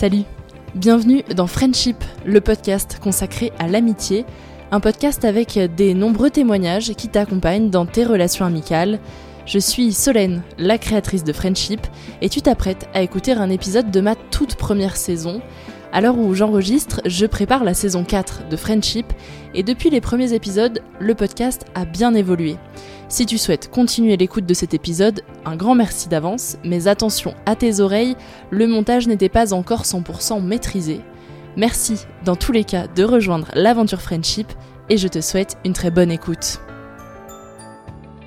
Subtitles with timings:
[0.00, 0.22] Salut,
[0.76, 4.26] bienvenue dans Friendship, le podcast consacré à l'amitié,
[4.70, 9.00] un podcast avec des nombreux témoignages qui t'accompagnent dans tes relations amicales.
[9.44, 11.80] Je suis Solène, la créatrice de Friendship,
[12.22, 15.42] et tu t'apprêtes à écouter un épisode de ma toute première saison.
[15.92, 19.12] À l'heure où j'enregistre, je prépare la saison 4 de Friendship,
[19.52, 22.56] et depuis les premiers épisodes, le podcast a bien évolué.
[23.10, 27.56] Si tu souhaites continuer l'écoute de cet épisode, un grand merci d'avance, mais attention à
[27.56, 28.16] tes oreilles,
[28.50, 31.00] le montage n'était pas encore 100% maîtrisé.
[31.56, 34.48] Merci dans tous les cas de rejoindre l'aventure Friendship
[34.90, 36.60] et je te souhaite une très bonne écoute.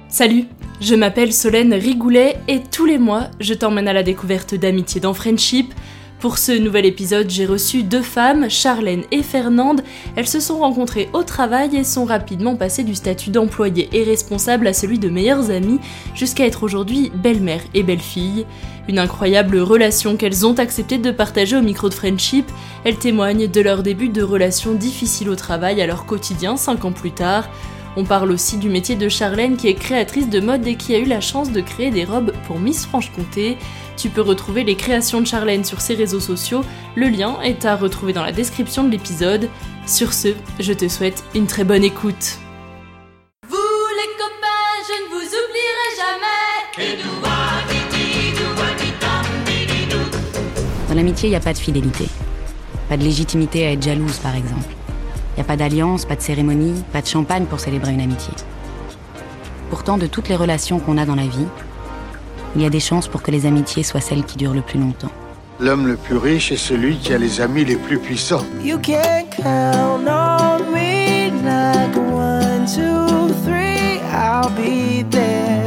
[0.09, 0.47] Salut,
[0.81, 5.13] je m'appelle Solène Rigoulet et tous les mois, je t'emmène à la découverte d'amitié dans
[5.13, 5.75] Friendship.
[6.21, 9.81] Pour ce nouvel épisode, j'ai reçu deux femmes, Charlène et Fernande.
[10.15, 14.67] Elles se sont rencontrées au travail et sont rapidement passées du statut d'employée et responsable
[14.67, 15.79] à celui de meilleures amies,
[16.13, 18.45] jusqu'à être aujourd'hui belle-mère et belle-fille.
[18.87, 22.45] Une incroyable relation qu'elles ont accepté de partager au micro de Friendship.
[22.83, 26.91] Elles témoignent de leur début de relations difficiles au travail à leur quotidien 5 ans
[26.91, 27.49] plus tard.
[27.97, 30.99] On parle aussi du métier de Charlène qui est créatrice de mode et qui a
[30.99, 33.57] eu la chance de créer des robes pour Miss Franche-Comté.
[33.97, 36.63] Tu peux retrouver les créations de Charlène sur ses réseaux sociaux,
[36.95, 39.49] le lien est à retrouver dans la description de l'épisode.
[39.85, 42.39] Sur ce, je te souhaite une très bonne écoute.
[43.49, 47.11] Vous les copains, je ne vous oublierai jamais.
[50.87, 52.07] Dans l'amitié, il n'y a pas de fidélité.
[52.87, 54.80] Pas de légitimité à être jalouse, par exemple.
[55.41, 58.31] N'y a pas d'alliance, pas de cérémonie, pas de champagne pour célébrer une amitié.
[59.71, 61.47] Pourtant, de toutes les relations qu'on a dans la vie,
[62.55, 64.79] il y a des chances pour que les amitiés soient celles qui durent le plus
[64.79, 65.09] longtemps.
[65.59, 68.45] L'homme le plus riche est celui qui a les amis les plus puissants.
[68.63, 75.60] You can count on me like one, two, three, I'll be there.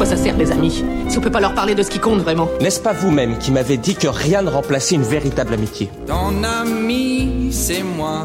[0.00, 2.20] Quoi ça sert les amis Si on peut pas leur parler de ce qui compte
[2.20, 5.90] vraiment N'est-ce pas vous-même qui m'avez dit que rien ne remplaçait une véritable amitié?
[6.06, 8.24] Ton ami, c'est moi.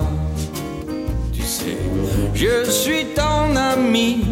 [1.34, 1.76] Tu sais,
[2.34, 4.24] je suis ton ami.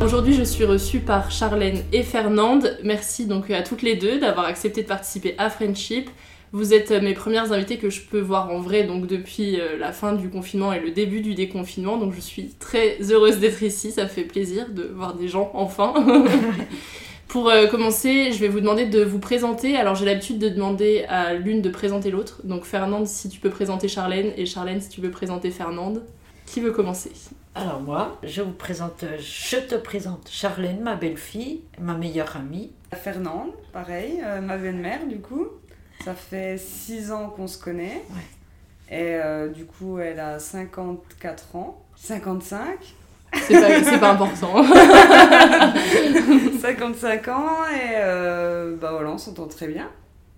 [0.00, 2.78] Aujourd'hui, je suis reçue par Charlène et Fernande.
[2.84, 6.10] Merci donc à toutes les deux d'avoir accepté de participer à Friendship.
[6.54, 9.90] Vous êtes mes premières invitées que je peux voir en vrai donc depuis euh, la
[9.90, 11.96] fin du confinement et le début du déconfinement.
[11.96, 15.94] Donc je suis très heureuse d'être ici, ça fait plaisir de voir des gens enfin.
[17.28, 19.76] Pour euh, commencer, je vais vous demander de vous présenter.
[19.76, 22.42] Alors j'ai l'habitude de demander à l'une de présenter l'autre.
[22.44, 26.02] Donc Fernande, si tu peux présenter Charlène et Charlène, si tu peux présenter Fernande.
[26.44, 27.12] Qui veut commencer?
[27.54, 32.72] Alors moi, je vous présente, je te présente Charlène, ma belle-fille, ma meilleure amie.
[32.94, 35.48] Fernande, pareil, euh, ma belle-mère du coup.
[36.04, 38.02] Ça fait 6 ans qu'on se connaît.
[38.90, 41.82] Et euh, du coup, elle a 54 ans.
[41.96, 42.78] 55.
[43.40, 44.62] C'est pas, important.
[46.60, 49.88] 55 ans et euh, bah voilà, on s'entend très bien.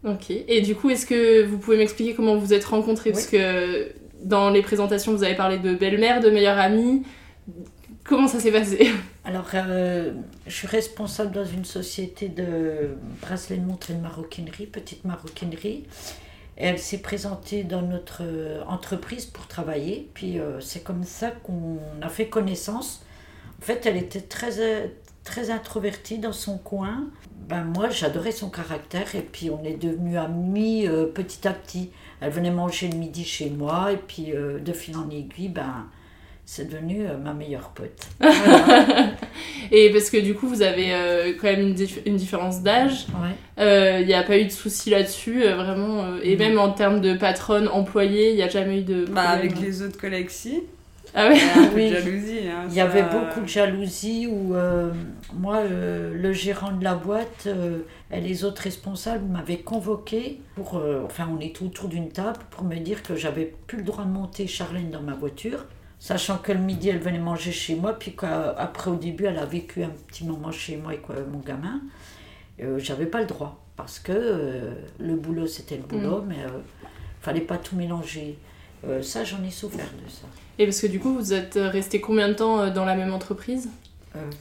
[0.05, 0.31] Ok.
[0.31, 3.11] Et du coup, est-ce que vous pouvez m'expliquer comment vous êtes rencontrés?
[3.11, 3.91] Parce que
[4.23, 7.03] dans les présentations, vous avez parlé de belle-mère, de meilleure amie.
[8.05, 8.93] Comment ça s'est passé?
[9.27, 10.13] Alors, euh,
[10.47, 15.85] je suis responsable dans une société de bracelets de montre et de maroquinerie, petite maroquinerie.
[16.59, 20.11] Et elle s'est présentée dans notre euh, entreprise pour travailler.
[20.13, 23.03] Puis euh, c'est comme ça qu'on a fait connaissance.
[23.63, 24.93] En fait, elle était très,
[25.25, 27.07] très introvertie dans son coin.
[27.49, 29.15] Ben, moi, j'adorais son caractère.
[29.15, 31.91] Et puis, on est devenus amis petit à petit.
[32.21, 33.93] Elle venait manger le midi chez moi.
[33.93, 35.87] Et puis, de fil en aiguille, ben,
[36.47, 38.07] c'est devenu euh, ma meilleure pote.
[39.73, 43.07] Et parce que du coup, vous avez euh, quand même une, dif- une différence d'âge.
[43.59, 44.01] Ouais.
[44.01, 46.05] Il n'y a pas eu de souci là-dessus, euh, vraiment.
[46.05, 49.05] euh, et même en termes de patronne, employée, il n'y a jamais eu de.
[49.07, 49.39] Bah, problème.
[49.53, 50.61] avec les autres collègues, si.
[51.17, 51.91] Ah ouais Il y a un peu Oui.
[51.91, 52.39] de jalousie.
[52.49, 54.91] hein, Il y ça- avait beaucoup de jalousie où euh,
[55.33, 57.79] moi, euh, le gérant de la boîte euh,
[58.13, 62.65] et les autres responsables m'avaient convoqué pour, euh, enfin, on était autour d'une table pour
[62.65, 65.67] me dire que j'avais plus le droit de monter Charlène dans ma voiture,
[66.09, 69.47] sachant que le midi elle venait manger chez moi, puis qu'après au début elle a
[69.47, 71.81] vécu un petit moment chez moi avec mon gamin,
[72.63, 76.27] euh, j'avais pas le droit parce que euh, le boulot c'était le boulot, Mm.
[76.29, 76.59] mais euh,
[77.23, 78.37] fallait pas tout mélanger.
[78.87, 80.27] Euh, ça, j'en ai souffert de ça.
[80.59, 83.15] Et parce que du coup, vous êtes resté combien de temps euh, dans la même
[83.15, 83.71] entreprise?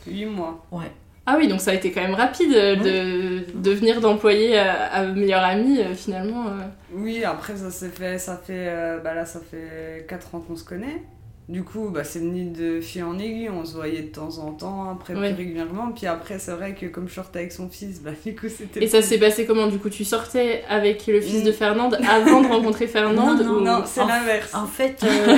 [0.06, 0.66] 8 mois.
[0.70, 0.92] Ouais.
[1.26, 5.44] Ah oui, donc ça a été quand même rapide de devenir d'employé à, à meilleure
[5.44, 6.48] amie, euh, finalement.
[6.94, 8.70] Oui, après ça s'est fait, ça fait,
[9.02, 11.02] bah là ça fait 4 ans qu'on se connaît.
[11.50, 14.52] Du coup, bah, c'est venu de fil en aiguille, on se voyait de temps en
[14.54, 15.34] temps, après Ouais.
[15.34, 15.92] plus régulièrement.
[15.92, 18.82] Puis après, c'est vrai que comme je sortais avec son fils, bah du coup c'était.
[18.82, 19.68] Et ça s'est passé comment?
[19.68, 21.46] Du coup, tu sortais avec le fils Mm.
[21.46, 24.54] de Fernande avant de rencontrer Fernande Non, non, ou- Non, c'est En- l'inverse.
[24.56, 25.36] En fait, euh,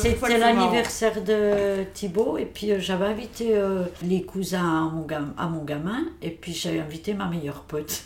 [0.00, 5.34] c'était l'anniversaire de Thibaut et puis euh, j'avais invité euh, les cousins à mon, gam-
[5.36, 8.04] à mon gamin et puis j'avais invité ma meilleure pote.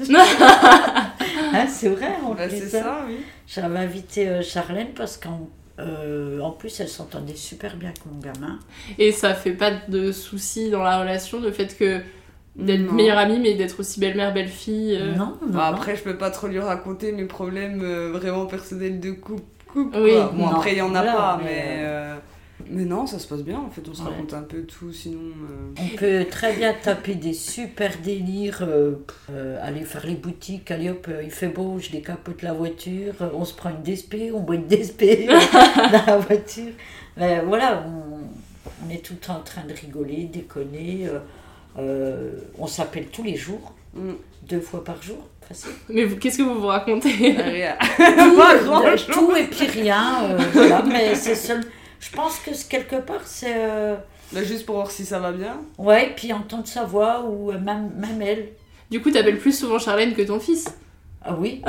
[1.53, 2.83] Hein, c'est vrai, on Bah, c'est ça.
[2.83, 3.17] ça, oui.
[3.47, 8.19] J'avais invité euh, Charlène parce qu'en euh, en plus elle s'entendait super bien avec mon
[8.19, 8.59] gamin.
[8.99, 12.01] Et ça fait pas de soucis dans la relation, le fait que
[12.57, 14.97] d'être meilleure amie, mais d'être aussi belle-mère, belle-fille.
[14.99, 15.15] euh.
[15.15, 15.77] Non, non, Bah, non.
[15.77, 19.43] après, je peux pas trop lui raconter mes problèmes euh, vraiment personnels de couple.
[19.73, 20.33] couple Oui, quoi.
[20.35, 21.85] Bon, non, après, il y en a voilà, pas, mais, mais.
[22.71, 24.09] Mais non, ça se passe bien en fait, on se Ouais.
[24.09, 25.19] raconte un peu tout, sinon.
[25.21, 28.93] euh, On peut très bien taper des super délires, euh,
[29.31, 33.13] euh, aller faire les boutiques, allez hop, euh, il fait beau, je décapote la voiture,
[33.21, 35.27] euh, on se prend une DSP, on boit une DSP
[35.93, 36.73] dans la voiture.
[37.19, 41.09] Mais voilà, on, on est tout le temps en train de rigoler, déconner.
[41.09, 41.19] euh,
[41.79, 44.13] euh, on s'appelle tous les jours, mm.
[44.49, 45.73] deux fois par jour, facile.
[45.91, 47.11] Mais qu'est-ce que vous vous racontez?
[47.37, 47.77] Rien.
[48.97, 51.61] tout, tout et puis rien, euh, voilà, mais c'est seul.
[52.01, 53.55] Je pense que quelque part, c'est.
[53.57, 53.97] euh,
[54.33, 55.57] Là, juste pour voir si ça va bien.
[55.79, 58.49] ouais, puis entendre sa voix, ou euh, même, même elle.
[58.91, 60.67] Du coup, t'appelles plus souvent Charlène que ton fils
[61.25, 61.63] Ah oui.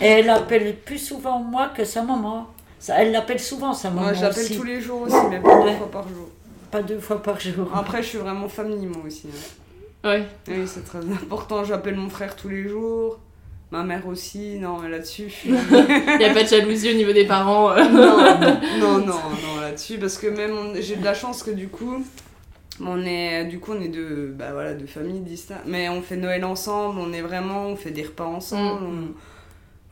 [0.00, 2.46] Et elle appelle plus souvent moi que sa maman.
[2.78, 4.02] Ça, elle l'appelle souvent sa maman.
[4.02, 4.56] Moi, je l'appelle aussi.
[4.56, 5.76] tous les jours aussi, mais pas deux Ouais.
[5.76, 6.28] fois par jour.
[6.70, 7.68] Pas deux fois par jour.
[7.74, 9.28] Après, je suis vraiment famille, moi aussi.
[9.32, 10.08] hein.
[10.08, 10.24] Ouais.
[10.48, 11.64] Oui, c'est très important.
[11.64, 13.18] J'appelle mon frère tous les jours.
[13.72, 14.58] Ma mère aussi.
[14.58, 15.50] Non, là-dessus, suis.
[15.50, 17.70] Il a pas de jalousie au niveau des parents.
[17.72, 17.82] euh.
[17.88, 18.18] non,
[18.80, 22.04] non, non, non, là-dessus, parce que même on- j'ai de la chance que du coup,
[22.80, 26.16] on est, du coup, on est de, bah voilà, de familles distinctes, mais on fait
[26.16, 29.08] Noël ensemble, on est vraiment, on fait des repas ensemble, Mm.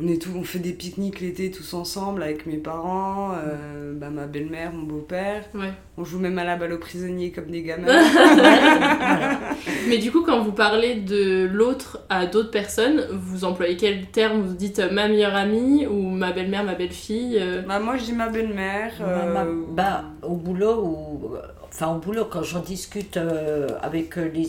[0.00, 3.92] on, on est tout, on fait des pique-niques l'été tous ensemble avec mes parents, euh,
[3.96, 5.72] bah, ma belle-mère, mon beau-père, Ouais.
[5.96, 7.86] On joue même à la balle aux prisonniers comme des gamins.
[9.88, 14.42] Mais du coup, quand vous parlez de l'autre à d'autres personnes, vous employez quel terme?
[14.42, 18.04] Vous dites euh, ma meilleure amie ou ma belle-mère, ma belle-fille euh, bah, moi, je
[18.04, 18.92] dis ma belle-mère.
[19.00, 21.32] Euh, bah, au boulot, ou,
[21.68, 24.48] enfin au boulot, quand j'en discute euh, avec les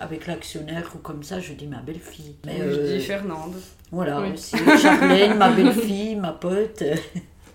[0.00, 2.36] avec l'actionnaire ou comme ça, je dis ma belle-fille.
[2.46, 3.54] Mais, oui, je dis Fernande.
[3.92, 4.32] Voilà, Oui.
[4.34, 4.56] aussi.
[4.80, 6.82] Charlène, ma belle-fille, ma pote.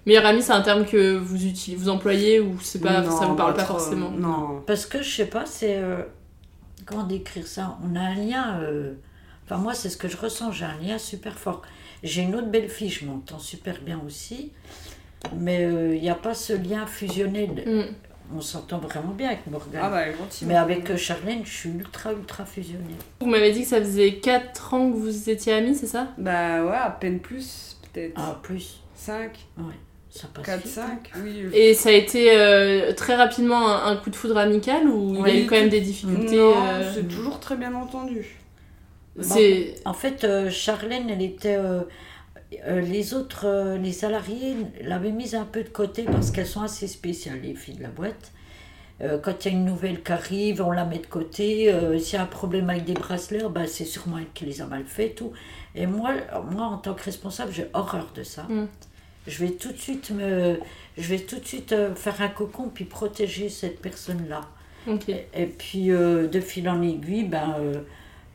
[0.06, 3.26] Meilleure amie, c'est un terme que vous utilisez, vous employez ou c'est pas, Non, ça
[3.26, 4.12] vous parle pas trop, forcément?
[4.12, 4.62] Non.
[4.68, 5.78] Parce que je sais pas, c'est.
[5.78, 6.04] euh,
[6.86, 7.78] comment décrire ça?
[7.84, 8.60] On a un lien.
[8.62, 8.94] euh,
[9.46, 10.52] Enfin, moi, c'est ce que je ressens.
[10.52, 11.62] J'ai un lien super fort.
[12.04, 14.52] J'ai une autre belle-fille, je m'entends super bien aussi.
[15.36, 15.64] Mais
[15.96, 17.64] il n'y a pas ce lien fusionnel.
[17.66, 18.36] Mm.
[18.36, 19.82] On s'entend vraiment bien avec Morgane.
[19.84, 20.48] Ah bah, elle est gentille.
[20.48, 22.96] Mais avec euh, Charlène, je suis ultra, ultra fusionnelle.
[23.22, 26.08] Vous m'avez dit que ça faisait 4 ans que vous étiez amis, c'est ça?
[26.18, 28.14] Bah ouais, à peine plus, peut-être.
[28.16, 29.64] Ah, plus 5 Ouais,
[30.16, 31.20] ça passe 4, vite, 5, hein.
[31.24, 31.46] oui.
[31.54, 35.34] Et ça a été euh, très rapidement un, un coup de foudre amical ou il
[35.34, 38.38] y a eu quand même des difficultés Non, euh, c'est toujours très bien entendu.
[39.22, 41.56] C'est En fait, euh, Charlène, elle était.
[41.58, 41.82] euh,
[42.68, 46.62] euh, les autres, euh, les salariés l'avaient mise un peu de côté parce qu'elles sont
[46.62, 48.32] assez spéciales, les filles de la boîte.
[49.02, 51.74] Euh, quand il y a une nouvelle qui arrive, on la met de côté.
[51.74, 54.62] Euh, S'il y a un problème avec des bracelets, bah, c'est sûrement elle qui les
[54.62, 55.10] a mal fait.
[55.10, 55.32] Tout.
[55.76, 56.12] Et moi,
[56.52, 58.44] moi, en tant que responsable, j'ai horreur de ça.
[58.44, 58.68] Mm.
[59.28, 60.60] Je vais tout de suite me,
[60.98, 64.42] je vais tout de suite euh, faire un cocon puis protéger cette personne-là.
[65.08, 67.74] Et, et puis euh, de fil en aiguille, ben, euh,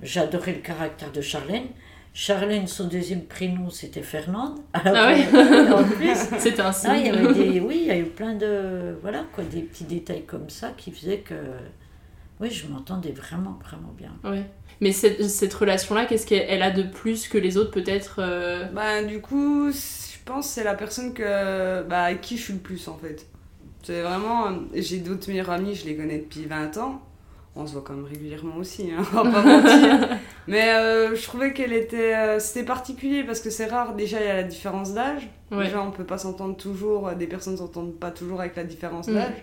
[0.03, 1.67] j'adorais le caractère de Charlène.
[2.13, 4.59] Charlène, son deuxième prénom, c'était Fernande.
[4.73, 7.15] Alors, Ah ouais euh, en plus, C'était un non, il y signe.
[7.15, 10.51] avait des, oui, il y a eu plein de, voilà, quoi, des petits détails comme
[10.51, 11.35] ça qui faisaient que,
[12.41, 14.13] oui, je m'entendais vraiment, vraiment bien.
[14.25, 14.43] Ouais.
[14.81, 18.65] Mais cette, cette relation-là, qu'est-ce qu'elle elle a de plus que les autres, peut-être euh,
[18.73, 22.59] Bah, du coup, je pense c'est la personne que, bah, avec qui je suis le
[22.61, 23.27] plus en fait.
[23.83, 24.47] C'est vraiment.
[24.49, 27.03] euh, J'ai d'autres meilleurs amis, je les connais depuis 20 ans.
[27.57, 30.09] On se voit quand même régulièrement aussi, hein, on va pas mentir.
[30.47, 32.15] Mais euh, je trouvais qu'elle était.
[32.15, 33.95] euh, C'était particulier parce que c'est rare.
[33.97, 35.29] Déjà, il y a la différence d'âge.
[35.51, 35.65] Ouais.
[35.65, 37.11] Déjà, on peut pas s'entendre toujours.
[37.13, 39.15] Des personnes s'entendent pas toujours avec la différence Mm.
[39.15, 39.35] d'âge.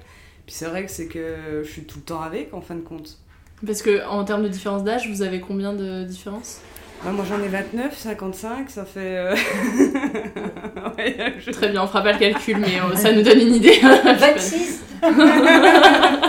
[0.46, 2.82] Puis c'est vrai que c'est que je suis tout le temps avec en fin de
[2.82, 3.18] compte.
[3.66, 6.62] Parce que en termes de différence d'âge, vous avez combien de différence
[7.04, 9.00] Bah, moi j'en ai 29, 55, ça fait.
[9.18, 9.36] euh,
[10.98, 13.56] ouais, je- Très bien, on fera pas le calcul, mais euh, ça nous donne une
[13.56, 13.80] idée.
[14.04, 15.10] 26 Bah,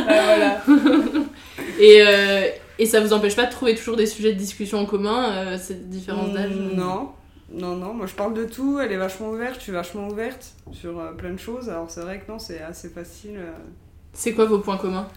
[0.06, 0.62] voilà.
[1.80, 2.42] et, euh,
[2.78, 5.58] et ça vous empêche pas de trouver toujours des sujets de discussion en commun, euh,
[5.58, 7.10] cette différence d'âge Mm, Non,
[7.52, 10.52] non, non, moi je parle de tout, elle est vachement ouverte, je suis vachement ouverte
[10.72, 13.36] sur euh, plein de choses, alors c'est vrai que non, c'est assez facile.
[13.38, 13.50] euh.
[14.12, 15.08] C'est quoi vos points communs?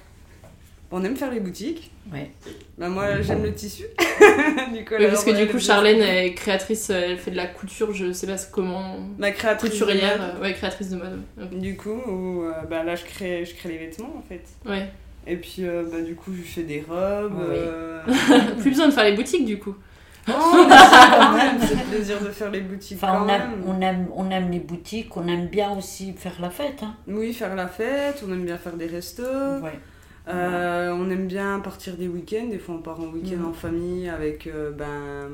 [0.93, 1.89] On aime faire les boutiques.
[2.11, 2.31] Ouais.
[2.77, 3.83] Bah, moi j'aime le tissu.
[4.73, 5.57] du coup, Oui, elle parce que du coup.
[5.59, 8.97] Charlène est créatrice, euh, elle fait de la couture, je sais pas comment.
[9.17, 10.35] Ma créatrice de Couturière, mode.
[10.37, 11.21] euh, ouais, créatrice de mode.
[11.59, 14.43] Du coup, où, euh, bah, là je crée, je crée les vêtements en fait.
[14.69, 14.89] Ouais.
[15.27, 17.35] Et puis euh, bah, du coup, je fais des robes.
[17.37, 17.55] Oui.
[17.55, 18.01] euh,
[18.59, 19.75] Plus besoin de faire les boutiques du coup.
[20.27, 20.31] Oh,
[21.61, 23.41] c'est le plaisir de faire les boutiques Enfin, quand on même.
[23.41, 26.83] aime, on, aime, on aime les boutiques, on aime bien aussi faire la fête.
[26.83, 26.95] Hein.
[27.07, 29.23] Oui, faire la fête, on aime bien faire des restos.
[29.63, 29.79] Ouais.
[30.33, 32.47] Euh, on aime bien partir des week-ends.
[32.49, 33.45] Des fois, on part en week-end Mhm.
[33.47, 35.29] en famille avec euh, ben,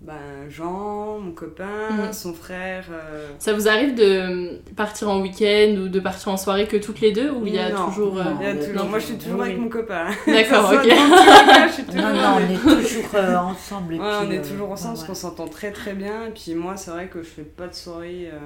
[0.00, 0.14] ben,
[0.50, 2.12] Jean, mon copain, Mhm.
[2.12, 2.86] son frère.
[2.90, 7.00] euh, Ça vous arrive de partir en week-end ou de partir en soirée que toutes
[7.00, 8.14] les deux ou il y a Non, toujours.
[8.16, 8.36] non.
[8.40, 9.46] il y a Non, toujours- non, Moi, je suis toujours oui.
[9.48, 10.06] avec mon copain.
[10.26, 10.88] D'accord, ok.
[10.88, 13.94] cas, je suis toujours Non, non, on avec- est toujours euh, ensemble.
[13.94, 16.26] et Ouais, puis, on est toujours ensemble ouais, parce qu'on s'entend très très bien.
[16.26, 18.38] Et puis moi, c'est vrai que je fais pas de soirée euh,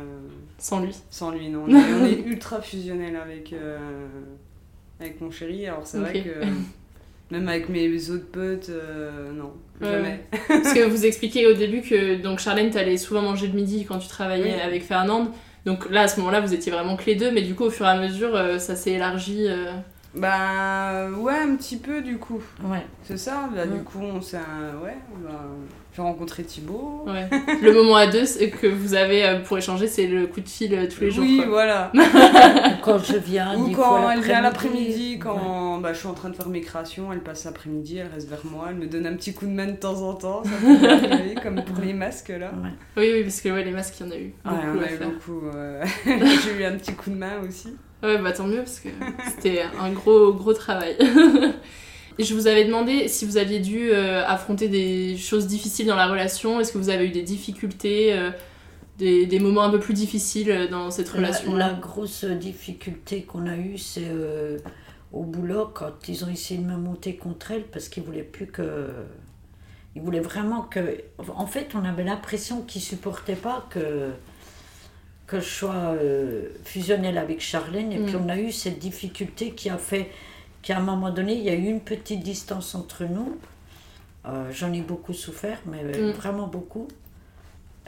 [0.59, 0.95] Sans lui.
[1.09, 1.49] sans lui.
[1.49, 3.79] Non, on est, on est ultra fusionnel avec, euh,
[5.01, 5.67] avec mon chéri.
[5.67, 6.47] Alors c'est vrai que
[7.31, 10.21] même avec mes autres potes, euh, non, Ouais, jamais.
[10.49, 13.99] Parce que vous expliquez au début que donc Charlène, t'allais souvent manger le midi quand
[13.99, 14.61] tu travaillais Oui.
[14.61, 15.29] avec Fernande.
[15.67, 17.71] Donc là, à ce moment-là, vous étiez vraiment que les deux, mais du coup, au
[17.71, 19.47] fur et à mesure, euh, ça s'est élargi.
[20.17, 22.41] Euh, Bah ouais, un petit peu du coup.
[22.65, 22.85] Ouais.
[23.03, 24.37] C'est ça, bah, du coup, on s'est.
[24.83, 25.31] Ouais, bah,
[25.95, 27.05] j'ai rencontré Thibaut.
[27.07, 27.29] Ouais.
[27.63, 30.49] le moment à deux c'est- que vous avez euh, pour échanger, c'est le coup de
[30.49, 31.25] fil euh, tous les jours.
[31.25, 31.47] Oui, quoi.
[31.47, 31.93] voilà.
[32.83, 34.79] Quand je viens, Ou quand elle vient l'après-midi.
[34.85, 38.09] l'après-midi, quand bah, je suis en train de faire mes créations, elle passe l'après-midi, elle
[38.13, 40.43] reste vers moi, elle me donne un petit coup de main de temps en temps,
[40.45, 42.53] ça peut arriver, comme pour les masques là.
[42.63, 42.71] Ouais.
[42.97, 44.21] Oui, oui, parce que ouais, les masques, il y en a eu.
[44.21, 45.09] Ouais, beaucoup on à a eu faire.
[45.11, 45.47] beaucoup.
[45.55, 47.75] euh, J'ai eu un petit coup de main aussi.
[48.03, 48.89] Ouais, bah tant mieux, parce que
[49.35, 50.97] c'était un gros, gros travail.
[52.19, 55.97] Et je vous avais demandé si vous aviez dû euh, affronter des choses difficiles dans
[55.97, 56.61] la relation.
[56.61, 58.31] Est-ce que vous avez eu des difficultés, euh,
[58.99, 63.23] des, des moments un peu plus difficiles euh, dans cette La, relation la grosse difficulté
[63.23, 64.59] qu'on a eue, c'est euh,
[65.13, 68.47] au boulot, quand ils ont essayé de me monter contre elle, parce qu'ils voulaient plus
[68.47, 68.91] que.
[69.95, 70.99] Ils voulaient vraiment que.
[71.35, 74.11] En fait, on avait l'impression qu'ils supportaient pas que
[75.27, 77.93] que je sois euh, fusionnelle avec Charlène.
[77.93, 78.07] Et Mm.
[78.07, 80.11] puis on a eu cette difficulté qui a fait
[80.63, 83.37] qu'à un moment donné, il y a eu une petite distance entre nous.
[84.27, 86.11] Euh, J'en ai beaucoup souffert, mais Mm.
[86.13, 86.89] vraiment beaucoup.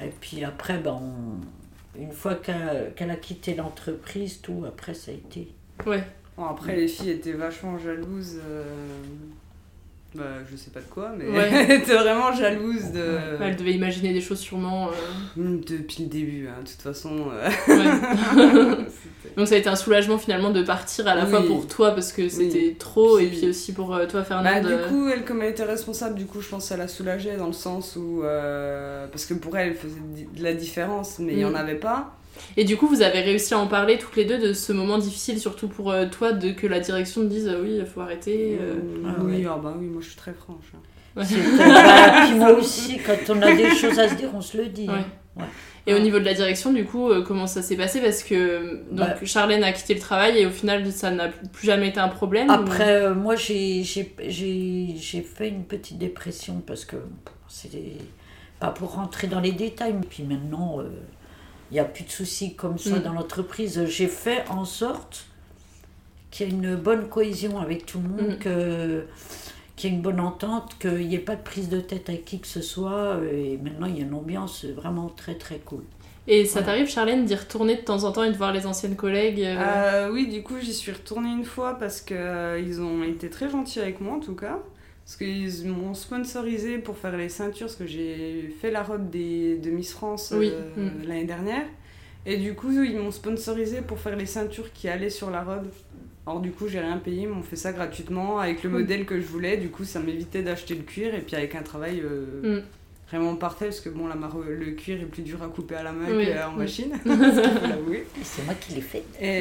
[0.03, 5.15] Et puis après, ben, on- une fois qu'elle a quitté l'entreprise, tout, après ça a
[5.15, 5.49] été.
[5.87, 6.05] Ouais.
[6.37, 8.39] Bon, après, les filles étaient vachement jalouses.
[8.45, 8.65] euh,
[10.15, 11.49] Bah, je sais pas de quoi, mais Ouais.
[11.53, 12.99] elles étaient vraiment jalouses de.
[13.01, 14.89] Ouais, Elle devait imaginer des choses sûrement.
[14.89, 14.93] euh,
[15.37, 17.27] Mm, Depuis le début, hein, de toute façon.
[17.31, 18.85] euh, ouais.
[19.37, 22.13] Donc ça a été un soulagement finalement de partir à la fois pour toi parce
[22.13, 22.77] que c'était Oui.
[22.79, 24.67] trop et Puis- aussi pour euh, toi Bah, Fernande.
[24.67, 26.89] du euh, coup, elle, comme elle était responsable, du coup, je pense que ça l'a
[26.89, 28.23] soulagée dans le sens où.
[28.25, 30.01] euh, parce que pour elle, elle faisait
[30.35, 31.57] de la différence, mais il y en Mm.
[31.57, 32.18] avait pas.
[32.57, 34.99] Et du coup, vous avez réussi à en parler toutes les deux de ce moment
[34.99, 38.01] difficile, surtout pour euh, toi, de que la direction te dise euh, oui, il faut
[38.01, 38.59] arrêter.
[38.61, 38.75] euh.
[39.07, 39.47] Ah oui, ouais.
[39.51, 40.73] ah bah oui, moi je suis très franche.
[40.75, 40.79] hein.
[41.17, 41.25] Ouais.
[41.59, 44.67] Bah, puis moi aussi, quand on a des choses à se dire, on se le
[44.67, 44.87] dit.
[44.89, 45.05] hein.
[45.37, 45.45] Ouais.
[45.87, 48.01] Et au niveau de la direction, du coup, euh, comment ça s'est passé?
[48.01, 49.15] Parce que donc Bah.
[49.25, 52.49] Charlène a quitté le travail et au final, ça n'a plus jamais été un problème.
[52.49, 56.97] ou- Après, euh, moi, j'ai j'ai- j'ai- j'ai fait une petite dépression parce que
[57.49, 57.97] c'était
[58.61, 59.95] pas pour rentrer dans les détails.
[59.95, 60.85] mais Puis maintenant, euh,
[61.71, 63.03] il n'y a plus de soucis comme ça Mm.
[63.03, 63.85] dans l'entreprise.
[63.87, 65.27] J'ai fait en sorte
[66.31, 68.39] qu'il y ait une bonne cohésion avec tout le monde, Mm.
[68.39, 69.05] que
[69.77, 72.25] qu'il y ait une bonne entente, qu'il n'y ait pas de prise de tête avec
[72.25, 73.19] qui que ce soit.
[73.33, 75.85] Et maintenant, il y a une ambiance vraiment très très cool.
[76.27, 78.97] Et ça t'arrive, Charlène, d'y retourner de temps en temps et de voir les anciennes
[78.97, 82.81] collègues euh, Euh, oui, du coup, j'y suis retournée une fois parce que euh, ils
[82.83, 84.59] ont été très gentils avec moi en tout cas.
[85.09, 89.57] Parce qu'ils m'ont sponsorisé pour faire les ceintures, parce que j'ai fait la robe des,
[89.57, 91.09] de Miss France Oui, euh, mm.
[91.09, 91.65] l'année dernière.
[92.27, 95.67] Et du coup, ils m'ont sponsorisé pour faire les ceintures qui allaient sur la robe.
[96.27, 98.81] Alors du coup, j'ai rien payé, ils m'ont fait ça gratuitement avec le Cool.
[98.81, 99.57] modèle que je voulais.
[99.57, 102.63] Du coup, ça m'évitait d'acheter le cuir et puis avec un travail euh, Mm.
[103.09, 105.85] vraiment parfait parce que bon, la maro- le cuir est plus dur à couper à
[105.85, 106.59] la main Oui, qu'en oui.
[106.59, 106.93] machine.
[108.23, 109.05] C'est moi qui l'ai fait.
[109.23, 109.41] Et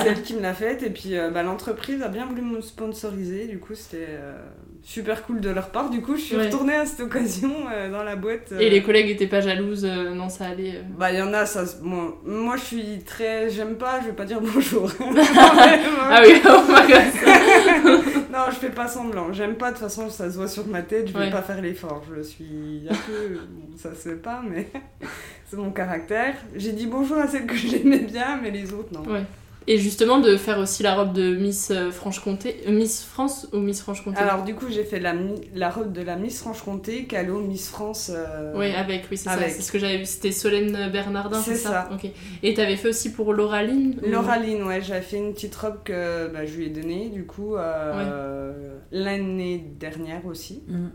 [0.00, 0.84] c'est elle qui me l'a faite.
[0.84, 3.48] Et puis euh, bah, l'entreprise a bien voulu me sponsoriser.
[3.48, 4.36] Du coup, c'était euh,
[4.84, 5.90] super cool de leur part.
[5.90, 6.46] Du coup, je suis Ouais.
[6.46, 8.50] retournée à cette occasion euh, dans la boîte.
[8.52, 8.58] euh.
[8.58, 10.76] Et les collègues étaient pas jalouses, euh, non, ça allait.
[10.76, 10.82] euh.
[10.98, 11.64] Bah, il y en a, ça.
[11.66, 13.48] se- Moi, je suis très.
[13.50, 14.90] J'aime pas, je vais pas dire bonjour.
[15.00, 18.24] ah oui, oh my god.
[18.32, 19.32] non, je fais pas semblant.
[19.32, 21.30] J'aime pas, de toute façon, ça se voit sur ma tête, je vais Ouais.
[21.30, 22.02] pas faire l'effort.
[22.16, 23.38] Je suis un peu.
[23.50, 24.68] bon, ça se fait pas, mais
[25.48, 26.34] c'est mon caractère.
[26.56, 29.02] J'ai dit bonjour à celle que j'aimais bien, mais les autres, non.
[29.12, 29.22] Ouais.
[29.68, 32.56] Et justement, de faire aussi la robe de Miss euh, Franche-Comté.
[32.66, 35.14] euh, Miss France ou Miss Franche-Comté Alors du coup j'ai fait la,
[35.54, 38.10] la robe de la Miss Franche-Comté, Calo Miss France.
[38.14, 39.32] euh, Oui, avec, oui, c'est ça.
[39.32, 39.50] avec.
[39.50, 40.04] C'est ce que j'avais vu.
[40.06, 41.90] C'était Solène Bernardin, c'est C'est ça, ça.
[41.94, 42.10] Ok.
[42.42, 46.28] Et t'avais fait aussi pour Lauraline ou- Lauraline, ouais, j'avais fait une petite robe que
[46.32, 48.52] bah, je lui ai donnée du coup euh,
[48.90, 50.62] l'année dernière aussi.
[50.68, 50.86] Mm.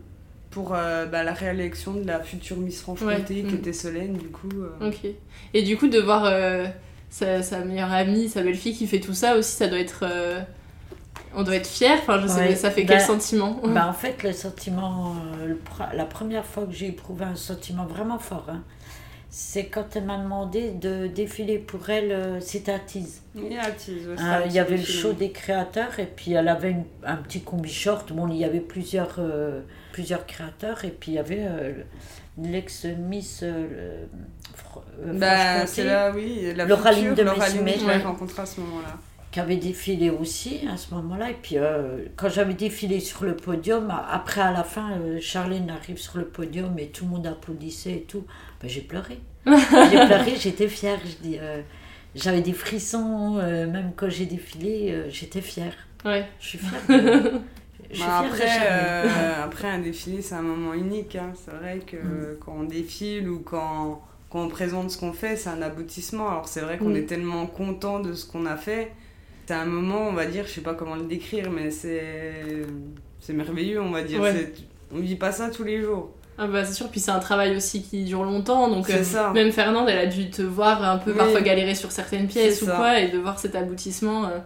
[0.50, 3.58] Pour euh, bah, la réélection de la future Miss Franche-Comté Ouais, qui mm.
[3.58, 4.48] était Solène du coup.
[4.80, 5.06] euh, Ok.
[5.54, 6.64] Et du coup, de voir euh,
[7.10, 10.00] sa, sa meilleure amie, sa belle-fille qui fait tout ça aussi, ça doit être.
[10.02, 10.40] euh,
[11.34, 11.98] On doit être fier.
[12.00, 15.46] Enfin, je sais, Ouais, ça fait bah- quel sentiment Bah, en fait, le sentiment, euh,
[15.46, 15.58] le
[15.96, 18.62] la première fois que j'ai éprouvé un sentiment vraiment fort, hein,
[19.30, 24.40] c'est quand elle m'a demandé de défiler pour elle, euh, c'était à ouais, Euh, un
[24.46, 27.70] il y avait le show des créateurs et puis elle avait une- un petit combi
[27.72, 28.10] short.
[28.12, 29.60] Bon, il y avait plusieurs, euh,
[29.92, 31.72] plusieurs créateurs et puis il y avait euh,
[32.40, 33.42] l'ex-miss
[35.04, 38.96] Bah, Franche-Comté, c'est là, oui, la future de Messumet, je l'ai rencontrée à ce moment-là.
[39.30, 41.30] qui avait défilé aussi à ce moment-là.
[41.30, 45.70] Et puis, euh, quand j'avais défilé sur le podium, après, à la fin, euh, Charlène
[45.70, 48.24] arrive sur le podium et tout le monde applaudissait et tout.
[48.60, 49.18] Ben, j'ai pleuré.
[49.46, 50.98] j'ai pleuré, j'étais fière.
[51.26, 51.60] Euh,
[52.14, 55.74] j'avais des frissons, euh, même quand j'ai défilé, euh, j'étais fière.
[56.04, 56.26] Ouais.
[56.40, 56.80] Je suis fière.
[56.88, 57.32] de-
[57.98, 61.16] Bah, après, euh, après, un défilé, c'est un moment unique.
[61.16, 61.32] hein.
[61.34, 62.36] C'est vrai que Mm.
[62.44, 66.28] quand on défile ou quand, quand on présente ce qu'on fait, c'est un aboutissement.
[66.28, 68.92] Alors, c'est vrai qu'on est tellement content de ce qu'on a fait.
[69.46, 72.66] C'est un moment, on va dire, je sais pas comment le décrire, mais c'est
[73.20, 74.20] c'est merveilleux, on va dire.
[74.20, 74.52] Ouais.
[74.94, 76.10] On vit pas ça tous les jours.
[76.40, 79.32] Ah bah c'est sûr, puis c'est un travail aussi qui dure longtemps, donc euh, ça.
[79.32, 81.16] même Fernande, elle a dû te voir un peu Oui.
[81.18, 82.76] parfois galérer sur certaines pièces ou ça.
[82.76, 84.38] quoi, et de voir cet aboutissement, euh,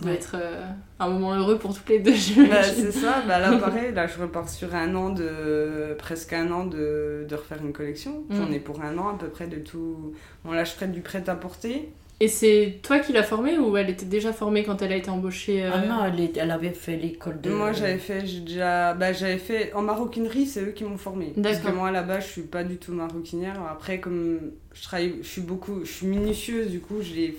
[0.00, 0.16] ça doit Ouais.
[0.18, 0.64] être euh,
[0.98, 2.12] un moment heureux pour toutes les deux,
[2.48, 5.94] Bah, c'est ça, bah, là pareil, là je repars sur un an de.
[5.98, 8.24] presque un an de, de refaire une collection.
[8.30, 8.52] J'en Mm.
[8.54, 10.12] ai pour un an à peu près de tout.
[10.44, 11.90] Bon, là je ferai du prêt-à-porter.
[12.22, 15.08] Et c'est toi qui l'as formée ou elle était déjà formée quand elle a été
[15.08, 17.48] embauchée euh, Ah non, elle, est- elle avait fait l'école de.
[17.48, 18.92] Moi j'avais fait, j'ai déjà.
[18.92, 19.72] Bah, j'avais fait.
[19.72, 21.32] En maroquinerie, c'est eux qui m'ont formée.
[21.42, 21.78] Parce que D'accord.
[21.80, 23.58] moi là-bas, je suis pas du tout maroquinière.
[23.70, 24.38] Après, comme
[24.74, 25.80] je travaille, je suis beaucoup.
[25.82, 27.38] Je suis minutieuse, du coup, j'ai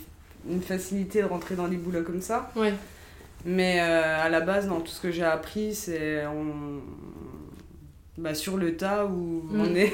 [0.50, 2.52] une facilité de rentrer dans les boulots comme ça.
[2.56, 2.74] Ouais.
[3.46, 6.82] Mais euh, à la base, dans tout ce que j'ai appris, c'est on...
[8.18, 9.62] bah, sur le tas où Mm.
[9.62, 9.94] on est.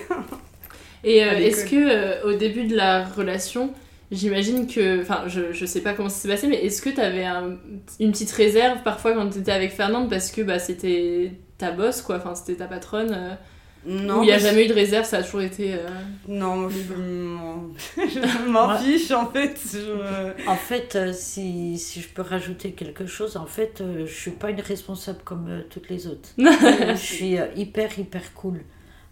[1.03, 3.73] Et euh, est-ce que euh, au début de la relation,
[4.11, 7.25] j'imagine que, enfin, je, je sais pas comment ça s'est passé, mais est-ce que t'avais
[7.25, 7.57] un,
[7.99, 12.17] une petite réserve parfois quand t'étais avec Fernande parce que bah c'était ta boss quoi,
[12.17, 13.37] enfin c'était ta patronne.
[13.87, 15.73] Non, où il y a jamais eu de réserve, ça a toujours été.
[15.75, 15.87] euh,
[16.27, 18.77] Non, je m'en- je m'en Ouais.
[18.79, 19.55] fiche en fait.
[19.73, 24.13] je- En fait, euh, si, si je peux rajouter quelque chose, en fait, euh, je
[24.13, 26.29] suis pas une responsable comme toutes les autres.
[26.37, 28.59] je suis hyper, hyper cool.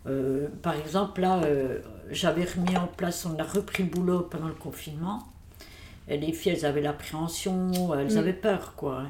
[0.08, 1.80] Euh, par exemple, là, euh,
[2.12, 5.24] j'avais remis en place, on a repris le boulot pendant le confinement.
[6.08, 8.18] Et les filles, elles avaient l'appréhension, elles Mm.
[8.20, 9.04] avaient peur, quoi.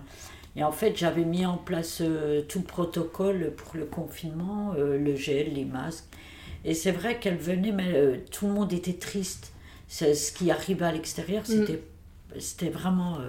[0.56, 4.98] Et en fait, j'avais mis en place euh, tout le protocole pour le confinement, euh,
[4.98, 6.06] le gel, les masques.
[6.64, 9.52] Et c'est vrai qu'elles venaient, mais euh, tout le monde était triste.
[9.88, 11.46] Ce qui arrivait à l'extérieur, Mm.
[11.46, 11.82] c'était
[12.38, 13.20] c'était vraiment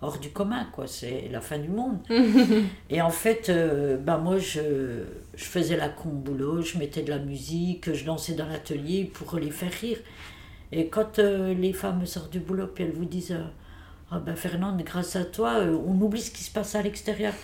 [0.00, 0.86] hors du commun, quoi.
[0.86, 1.98] C'est la fin du monde.
[2.90, 3.50] Et en fait,
[4.02, 5.02] ben moi, je,
[5.34, 9.38] je faisais la con boulot, je mettais de la musique, je dansais dans l'atelier pour
[9.38, 9.98] les faire rire.
[10.72, 13.36] Et quand les femmes sortent du boulot, puis elles vous disent
[14.10, 17.34] Ah ben Fernande, grâce à toi, euh, on oublie ce qui se passe à l'extérieur.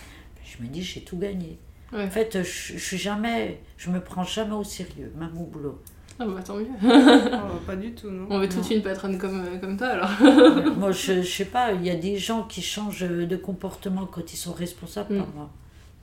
[0.45, 1.57] Je me dis J'ai tout gagné.
[1.95, 5.79] En fait, je, je suis jamais, je me prends jamais au sérieux, même au boulot.
[6.19, 6.65] Ah bah tant mieux.
[6.81, 8.27] Oh, pas du tout, non.
[8.29, 8.75] On veut toute Non.
[8.77, 10.09] une patronne comme, euh, comme toi alors.
[10.77, 14.31] moi, je, je sais pas, il y a des gens qui changent de comportement quand
[14.33, 15.19] ils sont responsables, Mm.
[15.23, 15.49] pas moi.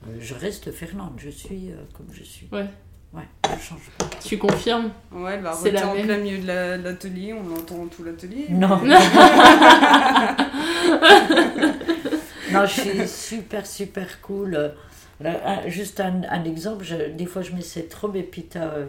[0.07, 2.47] Euh, Je reste Fernande, je suis comme je suis.
[2.51, 2.67] Ouais.
[3.13, 3.23] Ouais,
[3.57, 4.05] je change pas.
[4.23, 6.05] Tu confirmes Ouais, elle va C'est la en même.
[6.05, 8.45] plein milieu de la- l'atelier, on entend tout l'atelier.
[8.49, 8.77] Non.
[12.51, 14.55] non, je suis super, super cool.
[14.55, 14.69] Euh,
[15.19, 18.59] là, juste un, un exemple, je- des fois je mets cette robe et puis t'as,
[18.65, 18.85] euh,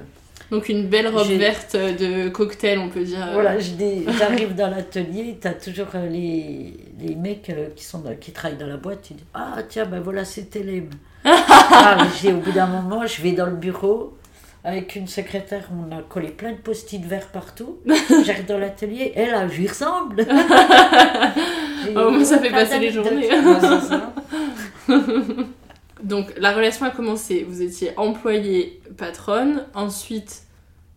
[0.53, 3.27] Donc une belle robe verte de cocktail, on peut dire.
[3.33, 7.83] Voilà, je dis- j'arrive dans l'atelier, tu as toujours euh, les, les mecs euh, qui,
[7.85, 10.91] sont dans- qui travaillent dans la boîte, tu dis Ah, tiens, ben voilà, c'est Télém.
[11.25, 14.15] ah, au bout d'un moment, je vais dans le bureau
[14.63, 17.79] avec une secrétaire, on a collé plein de post-it verts partout.
[18.25, 20.25] J'arrive dans l'atelier, et là, je lui ressemble.
[21.97, 23.29] Oh, ça fait plein passer les journées.
[26.03, 30.43] Donc la relation a commencé, vous étiez employée patronne, ensuite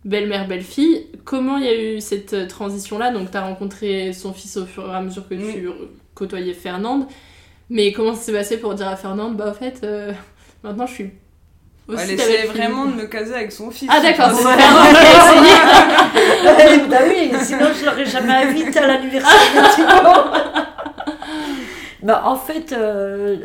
[0.03, 1.07] belle-mère, belle-fille.
[1.23, 3.11] Comment il y a eu cette euh, transition-là?
[3.11, 5.69] Donc tu as rencontré son fils au fur et à mesure que tu
[6.13, 7.05] côtoyais Fernande.
[7.69, 10.11] Mais comment ça s'est passé pour dire à Fernande, bah au fait, euh,
[10.63, 11.11] maintenant je suis
[11.87, 13.89] aussi Elle essayait vraiment de me caser avec son fils.
[13.91, 14.53] Ah d'accord, c'est Ouais.
[14.53, 16.87] Fernande qui a essayé.
[16.89, 19.85] Bah oui, sinon je l'aurais jamais invité à l'anniversaire
[22.03, 23.37] bah, en fait, euh,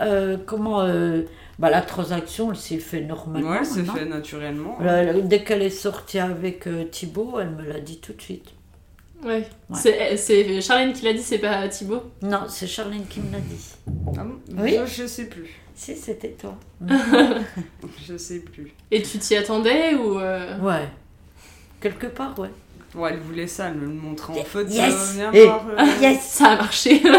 [0.00, 0.82] euh, comment.
[0.82, 1.22] euh,
[1.58, 3.50] bah, la transaction, elle s'est faite normalement.
[3.50, 4.78] Ouais, c'est fait naturellement.
[4.80, 8.50] Là, dès qu'elle est sortie avec euh, Thibaut, elle me l'a dit tout de suite.
[9.24, 9.44] Ouais.
[9.74, 12.02] C'est- C'est Charlène qui l'a dit, c'est pas Thibaut?
[12.22, 13.74] Non, c'est Charlène qui me l'a dit.
[14.16, 14.38] Ah bon?
[14.56, 14.76] Oui.
[14.86, 15.48] Je, je sais plus.
[15.74, 16.56] Si, c'était toi.
[18.06, 18.72] je sais plus.
[18.92, 20.88] Et tu t'y attendais ou euh, Ouais.
[21.80, 22.50] Quelque part, ouais.
[22.94, 24.70] Ouais, elle voulait ça, elle me le montrait en photo.
[24.70, 27.02] Yes Eh, voir, euh, yes Ça a marché.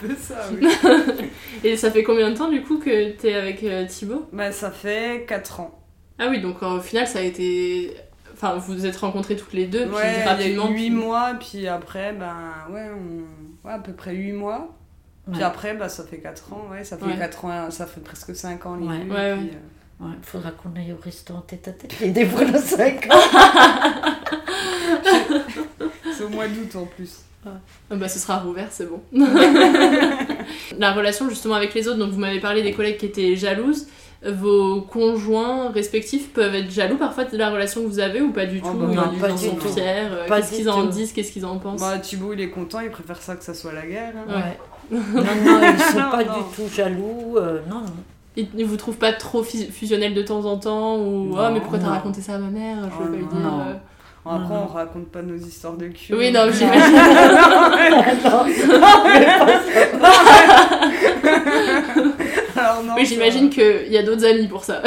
[0.00, 0.48] C'est un peu ça,
[1.20, 1.28] oui.
[1.64, 4.26] Et ça fait combien de temps du coup que t'es avec euh, Thibaut?
[4.32, 5.78] Bah, ça fait 4 ans.
[6.18, 7.94] Ah oui, donc euh, au final ça a été.
[8.34, 10.68] Enfin, vous vous êtes rencontrés toutes les deux, puis Ouais, il y a rapidement.
[10.70, 12.36] eu 8 tu- mois, puis après, ben,
[12.72, 13.66] ouais, on...
[13.66, 14.74] ouais, à peu près 8 mois.
[15.32, 17.18] Puis après, bah, ça fait 4 ans, ouais, ça fait Ouais.
[17.18, 18.78] 4 ans, ça fait presque 5 ans.
[18.78, 19.00] Ouais.
[19.00, 19.16] puis, ouais.
[19.18, 19.36] euh,
[20.00, 21.92] Ouais, faudra qu'on aille au restaurant tête à tête.
[22.00, 23.18] Et des fois, dans 5 ans.
[26.16, 27.22] C'est au mois d'août en plus.
[27.46, 27.50] Ah
[27.96, 29.00] bah ce sera rouvert, c'est bon.
[30.78, 33.86] La relation justement avec les autres, donc vous m'avez parlé des collègues qui étaient jalouses.
[34.26, 38.46] Vos conjoints respectifs peuvent être jaloux parfois de la relation que vous avez ou pas
[38.46, 38.66] du tout?
[38.68, 39.68] Oh, bah, Ils non, ils pas en sont tout.
[39.68, 41.80] fiers euh, Pas Qu'est-ce qu'ils en disent Qu'est-ce qu'ils en pensent?
[41.80, 44.12] Bah, Thibaut, il est content, il préfère ça que ça soit la guerre.
[44.28, 44.34] hein.
[44.34, 44.58] Ouais.
[44.90, 46.32] Non, non, ils sont Non, pas non.
[46.32, 47.36] du tout jaloux.
[47.36, 47.92] euh, non, non.
[48.36, 51.50] Ils ils vous trouvent pas trop fus- fusionnels de temps en temps ou Non, ah
[51.52, 52.78] mais pourquoi t'as raconté ça à ma mère?
[52.84, 53.56] Je veux Oh, pas lui non.
[53.66, 53.67] dire.
[54.30, 56.14] Après, on raconte pas nos histoires de cul.
[56.14, 56.52] Oui, non, Non.
[56.52, 56.98] j'imagine.
[62.56, 64.82] Alors, non, Oui, ça- j'imagine qu'il y a d'autres amis pour ça.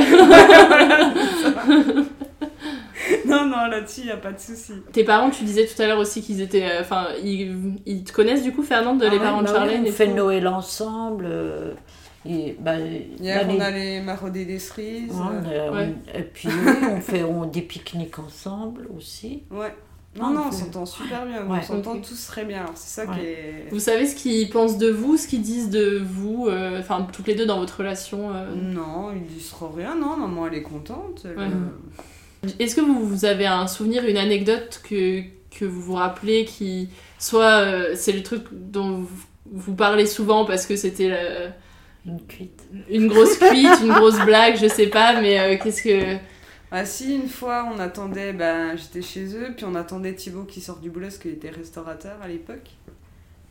[3.25, 4.73] Non, non, là-dessus, y a pas de souci.
[4.93, 6.63] Tes parents, tu disais tout à l'heure aussi qu'ils étaient.
[6.69, 9.83] euh, Enfin, ils, ils te connaissent du coup, Fernande, Ah les parents de bah Charlène
[9.87, 11.25] on fait Noël ensemble.
[11.27, 11.73] euh,
[12.25, 12.77] et, bah,
[13.19, 15.11] Hier, on allait marauder des cerises.
[15.47, 15.93] euh, Ouais.
[16.13, 19.43] on- et puis oui, on fait on, des pique-niques ensemble aussi.
[19.51, 19.73] Ouais.
[20.19, 21.47] Non, Non, non, on s'entend super bien.
[21.47, 21.59] Ouais.
[21.61, 22.59] On s'entend tous très bien.
[22.63, 23.17] Alors, c'est ça Ouais.
[23.17, 23.67] qui est.
[23.71, 27.27] Vous savez ce qu'ils pensent de vous, ce qu'ils disent de vous, euh, enfin toutes
[27.27, 28.53] les deux dans votre relation euh?
[28.53, 29.95] Non, ils disent trop rien.
[29.95, 31.21] Non, maman, elle est contente.
[31.25, 31.45] elle, Ouais.
[31.45, 35.21] euh, Est-ce que vous, vous avez un souvenir, une anecdote que,
[35.57, 40.43] que vous vous rappelez qui soit euh, c'est le truc dont vous, vous parlez souvent
[40.43, 41.53] parce que c'était la-
[42.05, 42.63] Une cuite.
[42.89, 46.17] une grosse cuite, une grosse blague, je sais pas, mais euh, qu'est-ce que
[46.71, 50.61] Ah si, une fois, on attendait, ben, j'étais chez eux, puis on attendait Thibaut qui
[50.61, 52.71] sort du boulot, parce qu'il était restaurateur à l'époque.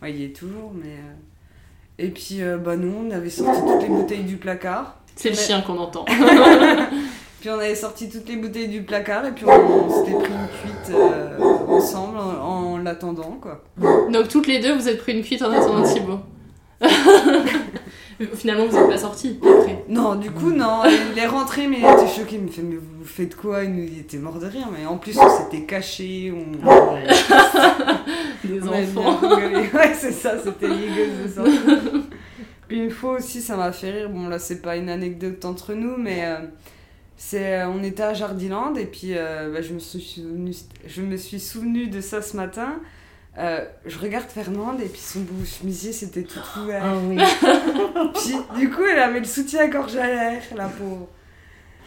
[0.02, 0.94] Ouais, il y est toujours, mais...
[0.94, 4.98] euh, Et puis, euh, bah nous, on avait sorti toutes les bouteilles du placard.
[5.14, 6.04] c'est le chien qu'on entend.
[7.40, 10.30] Puis on avait sorti toutes les bouteilles du placard, et puis on, on s'était pris
[10.30, 13.64] une cuite euh, ensemble en, en l'attendant, quoi.
[14.10, 16.18] Donc toutes les deux, vous êtes pris une cuite en attendant Thibaut.
[18.34, 19.84] Finalement, vous êtes pas sortis après.
[19.88, 22.36] Non, du coup, non, il est rentré, mais il était choqué.
[22.36, 23.64] Il me fait, mais vous faites quoi?
[23.64, 26.52] Il nous il était mort de rire, mais en plus, on s'était cachés, on...
[28.46, 29.20] Des On avait enfants.
[29.74, 32.02] Ouais, c'est ça, c'était rigolo de sortir.
[32.68, 34.10] Puis une fois aussi, ça m'a fait rire.
[34.10, 36.38] Bon, là, c'est pas une anecdote entre nous, mais euh,
[37.16, 40.52] c'est, euh, on était à Jardiland et puis euh, bah, je, me suis souvenu,
[40.86, 42.80] je me suis souvenu de ça ce matin.
[43.40, 46.82] Euh, je regarde Fernande et puis son bout chemisier c'était tout ouvert.
[46.84, 47.16] Ah oui.
[48.14, 51.08] Puis du coup, elle avait le soutien-gorge à l'air, la pauvre.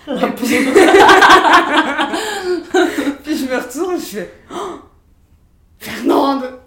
[0.08, 0.48] La Et puis...
[3.24, 4.80] puis je me retourne, je fais Oh,
[5.78, 6.60] Fernande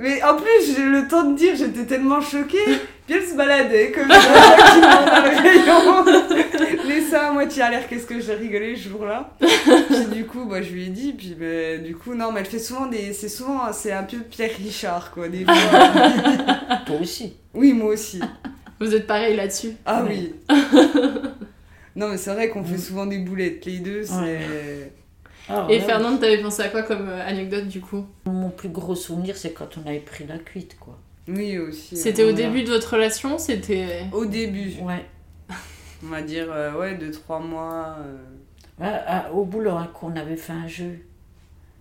[0.00, 3.92] Mais en plus, j'ai le temps de dire, j'étais tellement choquée Puis elle se baladait
[3.92, 4.18] comme ça,
[4.80, 6.04] dans le rayon.
[7.02, 9.30] Seins à moitié à l'air, qu'est-ce que j'ai rigolé ce jour-là?
[9.40, 12.46] Puis du coup, bah, je lui ai dit, puis bah, du coup, non, mais elle
[12.46, 13.12] fait souvent des.
[13.12, 13.72] C'est souvent.
[13.72, 15.54] C'est un peu Pierre Richard, quoi, des fois.
[16.86, 17.34] Toi aussi?
[17.54, 18.20] Oui, moi aussi.
[18.80, 20.10] Vous êtes pareil là-dessus Ah Ouais.
[20.10, 20.34] oui.
[21.96, 24.92] non, mais c'est vrai qu'on fait souvent des boulettes, les deux, c'est.
[25.48, 25.80] Ah, Et ouais.
[25.80, 28.04] Fernande, t'avais pensé à quoi comme euh, anecdote du coup?
[28.26, 30.98] Mon plus gros souvenir, c'est quand on avait pris la cuite, quoi.
[31.28, 31.96] Oui, aussi.
[31.96, 34.04] C'était au début de votre relation C'était.
[34.12, 35.04] Au début, Ouais.
[36.04, 37.96] On va dire, euh, ouais, deux, trois mois.
[38.00, 38.16] euh.
[38.80, 40.98] Ah, ah, au boulot, hein, qu'on avait fait un jeu.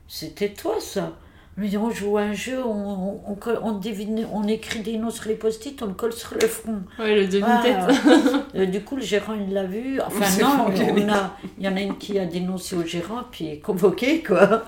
[0.08, 1.14] C'était toi, ça.
[1.58, 5.30] Mais on joue à un jeu, on, on, on, devine- on écrit des noms sur
[5.30, 6.82] les post-it, on le colle sur le front.
[7.00, 8.44] Ouais, le Ah, devine-tête.
[8.56, 10.02] euh, du coup, le gérant, il l'a vu.
[10.06, 13.62] Enfin, non, on a, il y en a une qui a dénoncé au gérant, puis
[13.62, 14.64] convoqué, quoi.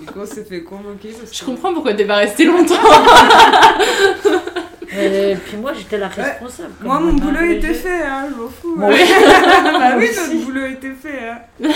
[0.00, 1.10] Du coup, on s'est fait convoquer.
[1.12, 2.74] parce Je que- comprends pourquoi t'es pas resté longtemps.
[4.96, 6.72] Et puis moi, j'étais la responsable.
[6.80, 8.76] Moi, mon boulot était fait, hein, je m'en fous.
[8.80, 8.90] Hein.
[9.78, 11.28] bah oui, notre boulot était fait.
[11.28, 11.38] Hein.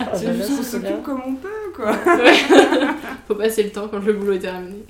[0.00, 1.90] Ah, C'est bah juste là, qu'on c'est s'occupe comme on peut, quoi.
[1.90, 2.34] Ouais.
[3.28, 4.84] Faut passer le temps quand le boulot est terminé.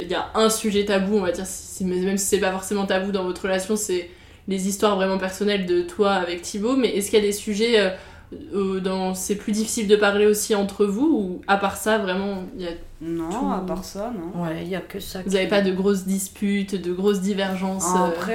[0.00, 1.44] Il y a un sujet tabou, on va dire,
[1.80, 4.10] même si c'est pas forcément tabou dans votre relation, c'est
[4.46, 6.76] les histoires vraiment personnelles de toi avec Thibaut.
[6.76, 7.92] Mais est-ce qu'il y a des sujets
[8.54, 12.42] euh, dont c'est plus difficile de parler aussi entre vous ou à part ça, vraiment,
[12.56, 14.42] il y a Non, Tout- à part ça, non.
[14.42, 15.22] Ouais, il n'y a que ça.
[15.22, 18.34] Vous qui- avez pas de grosses disputes, de grosses divergences Ah, euh, Après,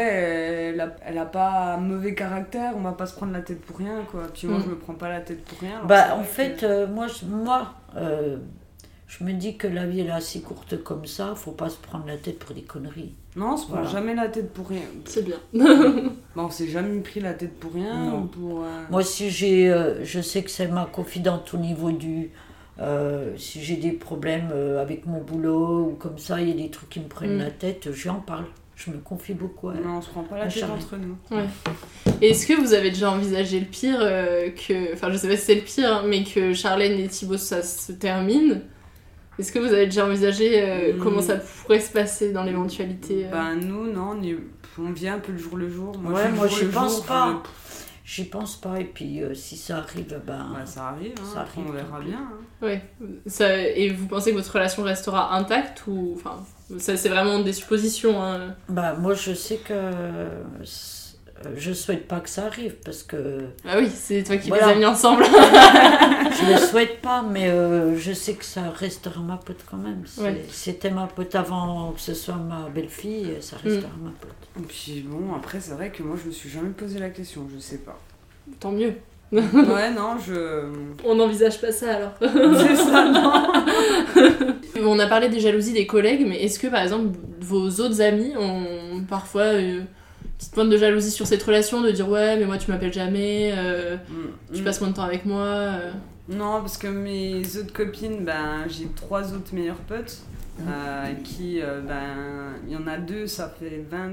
[0.73, 3.59] elle a, elle a pas un mauvais caractère, on va pas se prendre la tête
[3.61, 4.21] pour rien, quoi.
[4.33, 4.63] Puis moi, Mm.
[4.63, 5.81] je me prends pas la tête pour rien.
[5.85, 8.37] Bah, en que- fait, euh, moi, je, moi euh,
[9.07, 11.77] je me dis que la vie, elle est assez courte comme ça, faut pas se
[11.77, 13.13] prendre la tête pour des conneries.
[13.35, 13.89] Non, on se prend Voilà.
[13.89, 14.81] jamais la tête pour rien.
[15.05, 15.37] C'est bien.
[16.35, 18.21] Bah, on s'est jamais pris la tête pour rien Non.
[18.21, 18.63] ou pour.
[18.63, 22.31] euh, Moi, si j'ai, euh, je sais que c'est ma confidente au niveau du.
[22.79, 26.55] euh, si j'ai des problèmes euh, avec mon boulot ou comme ça, il y a
[26.63, 27.39] des trucs qui me prennent Mm.
[27.39, 28.45] la tête, je lui en parle.
[28.75, 29.69] Je me confie beaucoup.
[29.69, 29.83] à elle.
[29.83, 31.15] Non, on se prend pas la tête entre nous.
[31.37, 31.45] Ouais.
[32.21, 34.93] Est-ce que vous avez déjà envisagé le pire euh, que.
[34.93, 37.61] Enfin, je sais pas si c'est le pire, hein, mais que Charlène et Thibaut ça
[37.61, 38.61] se termine
[39.39, 40.99] Est-ce que vous avez déjà envisagé euh, Mm.
[40.99, 44.11] comment ça pourrait se passer dans l'éventualité euh Bah, nous, non,
[44.77, 45.97] on, on vient un peu le jour le jour.
[45.97, 47.41] Moi, Ouais, je- moi, le pense jour, pas.
[47.43, 47.49] je-
[48.05, 50.49] J'y pense pas, et puis euh, si ça arrive, ben.
[50.53, 52.19] Bah, ça arrive, hein, Ça arrive, on verra bien.
[52.19, 52.37] hein.
[52.65, 52.81] Ouais.
[53.27, 56.13] Ça, et vous pensez que votre relation restera intacte ou.
[56.17, 56.43] Enfin,
[56.79, 58.21] ça c'est vraiment des suppositions.
[58.21, 58.55] Hein.
[58.67, 59.73] Bah, moi, je sais que.
[61.45, 63.39] Euh, Je souhaite pas que ça arrive parce que.
[63.63, 64.67] Bah oui, c'est toi qui Voilà.
[64.67, 65.23] les as mis ensemble.
[65.25, 70.03] je le souhaite pas, mais euh, je sais que ça restera ma pote quand même.
[70.17, 70.43] Ouais.
[70.49, 74.31] C'était ma pote avant que ce soit ma belle-fille, ça restera ma pote.
[74.59, 77.47] Et puis bon, après, c'est vrai que moi, je me suis jamais posé la question,
[77.53, 77.99] je sais pas.
[78.59, 78.93] Tant mieux.
[79.31, 80.65] ouais, non, je.
[81.05, 82.11] On n'envisage pas ça alors.
[82.21, 83.33] C'est ça, non
[84.85, 88.33] On a parlé des jalousies des collègues, mais est-ce que par exemple vos autres amis
[88.37, 89.85] ont parfois une
[90.43, 93.53] petite pointe de jalousie sur cette relation, de dire ouais mais moi tu m'appelles jamais,
[93.55, 93.97] euh,
[94.53, 94.63] tu Mm.
[94.65, 95.91] passes moins de temps avec moi euh.
[96.29, 100.19] Non, parce que mes autres copines, ben, j'ai trois autres meilleures potes,
[100.61, 104.11] euh, qui, euh, ben, il y en a deux, ça fait 20,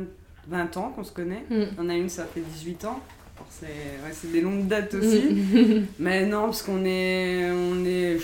[0.49, 1.45] 20 ans qu'on se connaît.
[1.51, 1.55] Mm.
[1.73, 3.01] Il y en a une, ça fait 18 ans.
[3.49, 5.43] C'est ouais, des longues dates aussi.
[5.99, 7.51] Mais non, parce qu'on est.
[7.51, 8.19] On est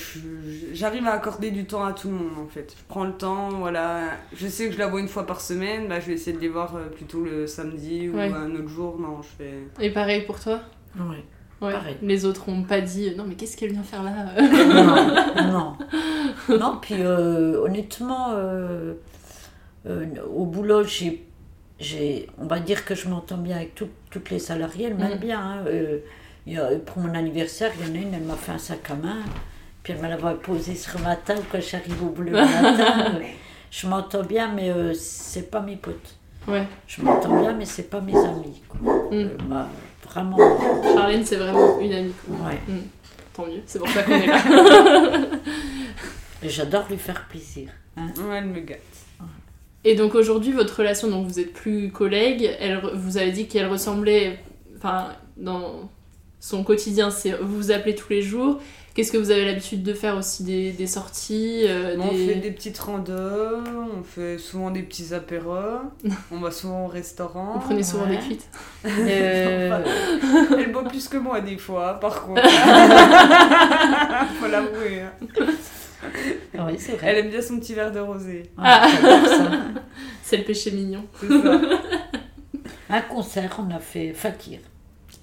[0.72, 2.74] J'arrive à accorder du temps à tout le monde en fait.
[2.76, 4.10] Je prends le temps, voilà.
[4.34, 6.40] Je sais que je la vois une fois par semaine, bah, je vais essayer de
[6.42, 8.32] les voir euh, plutôt le samedi ou Ouais.
[8.32, 8.98] un autre jour.
[9.00, 9.54] Non, je fais.
[9.84, 10.60] Et pareil pour toi?
[10.98, 11.24] Ouais.
[11.62, 11.72] Ouais.
[11.72, 11.96] Pareil.
[12.02, 14.12] Les autres ont pas dit non mais qu'est-ce qu'elle vient faire là?
[14.40, 15.76] Non, non.
[16.60, 18.92] Non, puis euh, honnêtement, euh,
[19.86, 21.24] euh, au boulot, j'ai,
[21.80, 25.12] j'ai, on va dire que je m'entends bien avec tout- toutes les salariées, elles m'aiment
[25.14, 25.18] Mhm.
[25.18, 25.40] bien.
[25.40, 25.64] hein.
[25.66, 25.98] Euh,
[26.46, 28.58] il y a- pour mon anniversaire, il y en a une, elle m'a fait un
[28.58, 29.18] sac à main,
[29.82, 33.18] puis elle me l'avait posé ce matin quand j'arrive au boulot le matin.
[33.70, 36.16] je m'entends bien, mais euh, c'est pas mes potes.
[36.48, 36.64] Ouais.
[36.86, 38.62] Je m'entends bien, mais c'est pas mes amis.
[38.68, 38.78] quoi.
[39.10, 39.12] Mm.
[39.12, 39.68] Euh, bah,
[40.08, 40.38] vraiment.
[40.94, 42.12] Charlène c'est vraiment une amie.
[42.26, 42.48] quoi.
[42.48, 42.58] Ouais.
[42.68, 42.78] Mm.
[43.34, 44.42] Tant mieux, c'est pour ça qu'on est là.
[46.42, 47.68] J'adore lui faire plaisir.
[47.96, 48.08] hein.
[48.18, 48.78] Ouais, elle me gâte.
[49.88, 53.68] Et donc aujourd'hui, votre relation, donc vous êtes plus collègues, elle, vous avez dit qu'elle
[53.68, 54.38] ressemblait,
[54.76, 55.88] enfin, dans
[56.40, 58.58] son quotidien, c'est vous vous appelez tous les jours.
[58.94, 62.34] Qu'est-ce que vous avez l'habitude de faire aussi des, des sorties euh, On des- fait
[62.36, 63.12] des petites randos,
[63.98, 65.82] on fait souvent des petits apéros,
[66.32, 67.52] on va souvent au restaurant.
[67.54, 68.16] Vous prenez souvent Ouais.
[68.16, 68.48] des cuites
[68.86, 69.84] Euh,
[70.58, 72.42] Elle boit plus que moi des fois, par contre.
[74.40, 75.02] Faut l'avouer.
[76.54, 77.08] Oui, c'est vrai.
[77.08, 78.44] Elle aime bien son petit verre de rosé.
[78.58, 78.88] Ah,
[79.26, 79.50] ça.
[80.22, 81.04] C'est le péché mignon.
[81.20, 81.60] Ça.
[82.88, 84.60] Un concert, on a fait Fakir.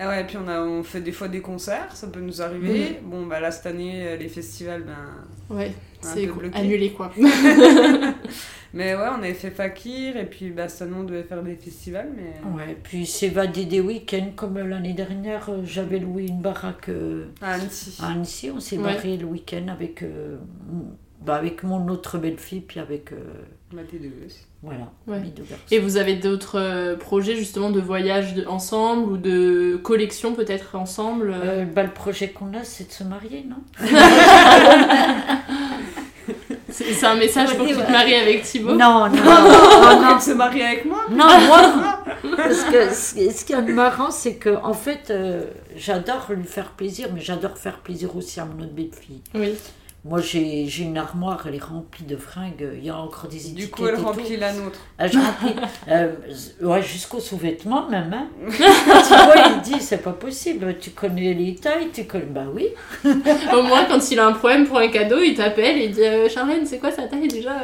[0.04, 2.42] Ah ouais, et puis on, a, on fait des fois des concerts, ça peut nous
[2.42, 3.00] arriver.
[3.04, 5.56] Bon, bah là, cette année, euh, les festivals, ben.
[5.56, 7.12] Ouais, c'est annulé quoi.
[8.74, 12.10] Mais ouais, on avait fait Fakir et puis Bastonnement on devait faire des festivals.
[12.16, 12.34] Mais...
[12.56, 17.54] Ouais, puis s'évader des week-ends comme l'année dernière, euh, j'avais loué une baraque euh, à
[17.54, 17.98] Annecy.
[18.02, 18.50] à Annecy.
[18.50, 18.84] On s'est Ouais.
[18.96, 20.38] barré le week-end avec, euh,
[21.22, 23.12] bah, avec mon autre belle-fille, puis avec.
[23.14, 23.18] euh,
[23.74, 24.10] Mathé de
[24.62, 25.22] voilà, Ouais.
[25.72, 30.76] Et vous avez d'autres euh, projets justement de voyage de- ensemble ou de collection peut-être
[30.76, 31.64] ensemble euh?
[31.64, 33.58] Euh, bah, le projet qu'on a, c'est de se marier, non?
[36.70, 38.74] C'est un message pour que tu te maries avec Thibaut?
[38.74, 40.16] Non, non, non, non, non.
[40.18, 41.06] de se marier avec moi?
[41.12, 42.00] Non, moi,
[42.36, 45.44] parce que ce ce qui est marrant, c'est que en fait, euh,
[45.76, 49.22] j'adore lui faire plaisir, mais j'adore faire plaisir aussi à mon autre belle-fille.
[49.36, 49.54] Oui.
[50.06, 52.68] Moi, j'ai j'ai une armoire, elle est remplie de fringues.
[52.78, 53.56] Il y a encore des étiquettes.
[53.56, 54.04] Du coup, elle et tout.
[54.04, 54.80] remplit la nôtre.
[55.00, 55.56] Ah, je remplis,
[55.90, 56.12] euh,
[56.62, 58.14] ouais, jusqu'aux sous-vêtements même.
[58.14, 58.28] Hein.
[58.52, 60.78] tu vois, il dit, c'est pas possible.
[60.78, 62.26] Tu connais les tailles, tu connais.
[62.26, 62.68] Bah oui.
[63.06, 66.02] Au moins, quand il a un problème pour un cadeau, il t'appelle et il dit
[66.04, 67.64] euh, Charlène, c'est quoi sa taille déjà?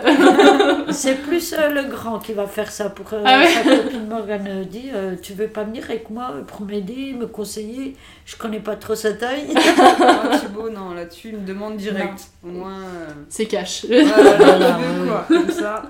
[0.92, 2.90] C'est plus euh, le grand qui va faire ça.
[2.90, 3.48] Pour euh, Ah ouais?
[3.50, 7.98] sa copine Morgane dit euh, Tu veux pas venir avec moi pour m'aider, me conseiller?
[8.26, 9.48] Je connais pas trop sa taille.
[9.58, 12.29] Ah, Thibaut, non, là-dessus, il me demande direct.
[12.44, 12.82] Au moins.
[12.84, 13.86] euh, C'est cash.
[13.90, 14.06] Ouais.
[15.08, 15.84] quoi, comme ça.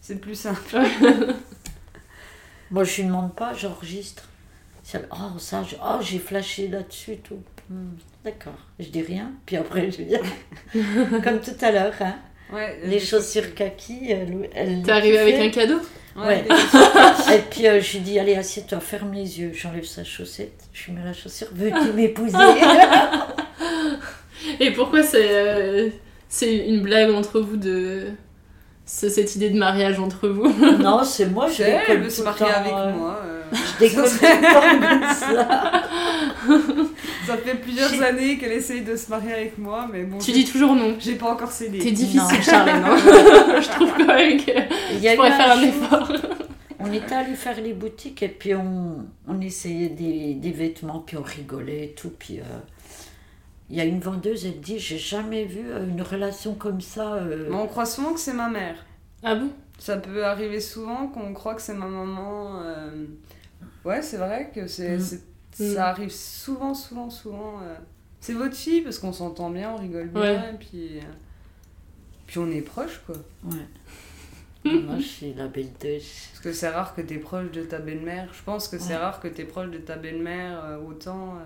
[0.00, 0.76] C'est plus simple.
[2.70, 4.24] Moi, je lui demande pas, j'enregistre.
[5.12, 7.42] Oh, ça, je- oh, j'ai flashé là-dessus, tout.
[7.68, 7.90] Hmm,
[8.24, 10.20] D'accord, je dis rien, puis après, je viens.
[11.22, 12.16] Comme tout à l'heure, hein.
[12.52, 14.50] Ouais, Les chaussures kaki, elle.
[14.52, 15.78] elle T'es arrivé avec un cadeau
[16.16, 16.44] Ouais.
[16.48, 19.52] Ouais, Et puis, euh, je lui dis Allez, assieds-toi, ferme les yeux.
[19.54, 21.46] J'enlève sa chaussette, je lui mets la chaussure.
[21.52, 22.36] Veux-tu m'épouser?
[24.60, 25.88] Et pourquoi c'est euh,
[26.28, 28.06] c'est une blague entre vous de
[28.86, 30.48] ce- cette idée de mariage entre vous
[30.78, 33.18] Non, c'est moi, je C'est elle, déconne elle veut se marier temps, avec euh, moi.
[33.24, 33.42] euh.
[33.52, 35.82] Je déconne tout le temps comme ça.
[37.26, 40.18] Ça fait plusieurs années qu'elle essaye de se marier avec moi, mais bon.
[40.18, 40.96] Tu dis toujours non.
[40.98, 41.78] J'ai pas encore cédé.
[41.78, 42.42] T'es difficile, Non.
[42.42, 42.84] Charlène.
[42.84, 42.96] hein.
[43.60, 44.50] Je trouve quand même que
[44.94, 46.12] Il y a pourrais faire un effort.
[46.80, 51.16] On était allé faire les boutiques et puis on, on essayait des, des vêtements, puis
[51.18, 52.10] on rigolait et tout.
[52.18, 52.42] Puis euh,
[53.70, 57.14] il y a une vendeuse, elle dit J'ai jamais vu euh, une relation comme ça.
[57.14, 57.46] euh.
[57.48, 58.84] Mais on croit souvent que c'est ma mère.
[59.22, 59.50] Ah bon?
[59.78, 62.60] Ça peut arriver souvent qu'on croit que c'est ma maman.
[62.62, 63.06] euh.
[63.84, 65.00] Ouais, c'est vrai que c'est, Mm.
[65.00, 65.22] c'est-
[65.70, 65.74] Mm.
[65.74, 67.60] ça arrive souvent, souvent, souvent.
[67.62, 67.74] euh.
[68.20, 70.50] C'est votre fille parce qu'on s'entend bien, on rigole bien, Ouais.
[70.54, 70.98] et puis.
[70.98, 71.02] euh,
[72.26, 73.16] Puis on est proches, quoi.
[73.44, 73.66] Ouais.
[74.64, 75.68] Moi, je suis la belle.
[75.80, 78.28] Parce que c'est rare que t'es proche de ta belle-mère.
[78.32, 78.96] Je pense que c'est Ouais.
[78.98, 81.36] rare que t'es proche de ta belle-mère euh, autant.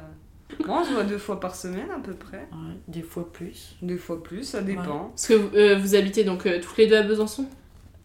[0.66, 2.48] Moi, on se voit deux fois par semaine à peu près.
[2.52, 3.76] Ouais, des fois plus.
[3.82, 5.08] Des fois plus, ça dépend.
[5.10, 7.46] Parce que euh, vous habitez donc euh, toutes les deux à Besançon?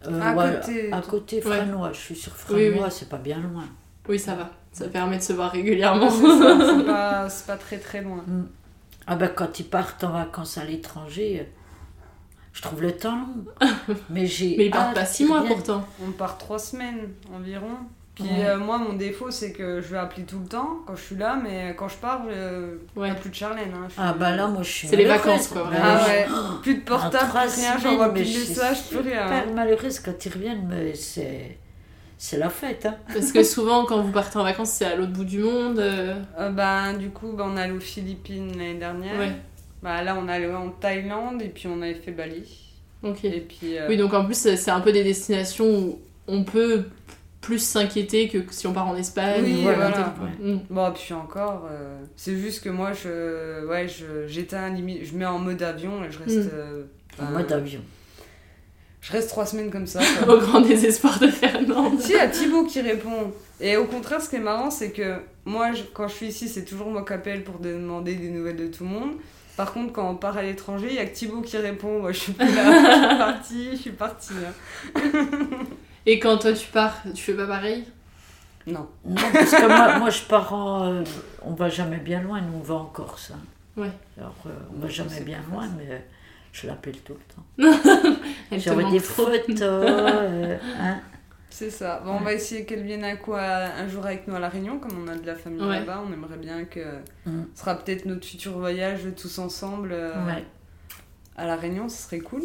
[0.07, 0.91] Euh, À ouais, côté.
[0.93, 1.41] à côté Ouais.
[1.57, 2.91] Franois, je suis sur Franois, oui.
[2.91, 3.65] c'est pas bien loin.
[4.07, 4.49] Oui, ça va.
[4.71, 6.09] Ça permet de se voir régulièrement.
[6.11, 8.23] C'est pas, c'est pas très très loin.
[9.07, 11.43] Ah ben quand ils partent en vacances à l'étranger, euh,
[12.53, 13.67] je trouve le temps long.
[14.11, 14.55] Mais j'ai.
[14.57, 15.85] Mais ils partent pas six mois pourtant.
[16.07, 17.71] On part trois semaines environ.
[18.19, 18.45] Puis Ouais.
[18.47, 21.15] euh, moi, mon défaut, c'est que je vais appeler tout le temps quand je suis
[21.15, 23.71] là, mais quand je pars, il n'y a plus de Charlène.
[23.73, 23.87] hein.
[23.89, 25.85] Je Ah bah là, moi je suis C'est les vacances, quoi, Bah, vraiment.
[25.85, 26.27] Ah je- ouais,
[26.61, 29.23] plus de portable, plus rien, j'envoie mais plus de je suis messages, plus rien.
[29.27, 31.57] super malheureuse quand ils reviennent, mais c'est.
[32.21, 32.97] C'est la fête, hein.
[33.13, 35.79] Parce que souvent, quand vous partez en vacances, c'est à l'autre bout du monde.
[35.79, 39.17] euh, Euh, bah, du coup, bah, on est allé aux Philippines l'année dernière.
[39.17, 39.31] Ouais.
[39.81, 42.43] Bah, là, on est allé en Thaïlande et puis on avait fait Bali.
[43.03, 43.23] Ok.
[43.23, 46.83] Et puis, euh, Oui, donc en plus, c'est un peu des destinations où on peut
[47.41, 49.43] plus s'inquiéter que si on part en Espagne.
[49.43, 49.87] Oui, ou voilà.
[49.87, 50.27] en Italie, quoi.
[50.47, 50.59] Mm.
[50.69, 55.25] Bon, puis encore, euh, c'est juste que moi, je, ouais, je, j'éteins limite, je mets
[55.25, 56.37] en mode avion et je reste.
[56.37, 56.49] Mm.
[56.53, 56.83] euh,
[57.21, 57.81] En mode avion.
[59.01, 60.01] Je reste trois semaines comme ça.
[60.27, 62.01] Au grand désespoir de Fernande.
[62.01, 63.31] Si, il y a Thibaut qui répond.
[63.61, 66.49] Et au contraire, ce qui est marrant, c'est que moi, je- quand je suis ici,
[66.49, 69.11] c'est toujours moi qui appelle pour demander des nouvelles de tout le monde.
[69.55, 71.99] Par contre, quand on part à l'étranger, il y a que Thibaut qui répond.
[72.01, 74.33] Moi, je suis plus là, je suis partie, je suis partie.
[74.45, 75.01] hein.
[76.05, 77.85] Et quand toi tu pars, tu fais pas pareil?
[78.67, 78.87] Non.
[79.05, 80.91] Non, parce que moi, moi je pars en.
[80.93, 81.03] euh,
[81.43, 83.31] on va jamais bien loin, nous on va en Corse.
[83.33, 83.39] hein.
[83.81, 83.91] Ouais.
[84.17, 86.05] Alors, euh, on va jamais bien loin, mais
[86.51, 88.17] je l'appelle tout le temps.
[88.75, 89.25] Manque des trop.
[89.25, 89.59] photos.
[89.61, 90.99] euh, hein.
[91.49, 92.01] C'est ça.
[92.05, 94.77] Bon, on va essayer qu'elle vienne à quoi un jour avec nous à La Réunion,
[94.79, 95.79] comme on a de la famille Ouais.
[95.79, 96.03] là-bas.
[96.07, 96.79] On aimerait bien que
[97.25, 97.43] Mm.
[97.55, 100.43] ce sera peut-être notre futur voyage tous ensemble euh, Ouais.
[101.37, 102.43] à La Réunion, ce serait cool.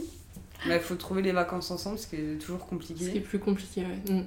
[0.67, 3.21] Mais il faut trouver les vacances ensemble, ce qui est toujours Ce qui est compliqué.
[3.21, 4.15] plus compliqué, ouais.
[4.15, 4.25] Mm.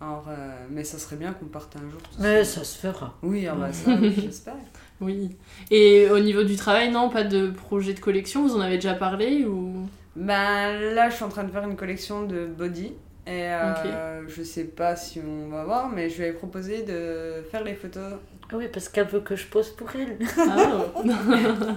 [0.00, 2.00] Alors, euh, mais ça serait bien qu'on parte un jour.
[2.18, 3.16] Mais ça se fera.
[3.22, 4.54] Oui, ah bah ça, oui, j'espère.
[5.00, 5.36] Oui.
[5.70, 8.94] Et au niveau du travail, non, pas de projet de collection, vous en avez déjà
[8.94, 9.88] parlé ou?
[10.16, 12.94] Ben là, je suis en train de faire une collection de body.
[13.24, 17.44] Et euh, je sais pas si on va voir, mais je lui ai proposé de
[17.48, 18.14] faire les photos.
[18.50, 20.18] Ah oui, parce qu'elle veut que je pose pour elle.
[20.36, 20.86] Ah.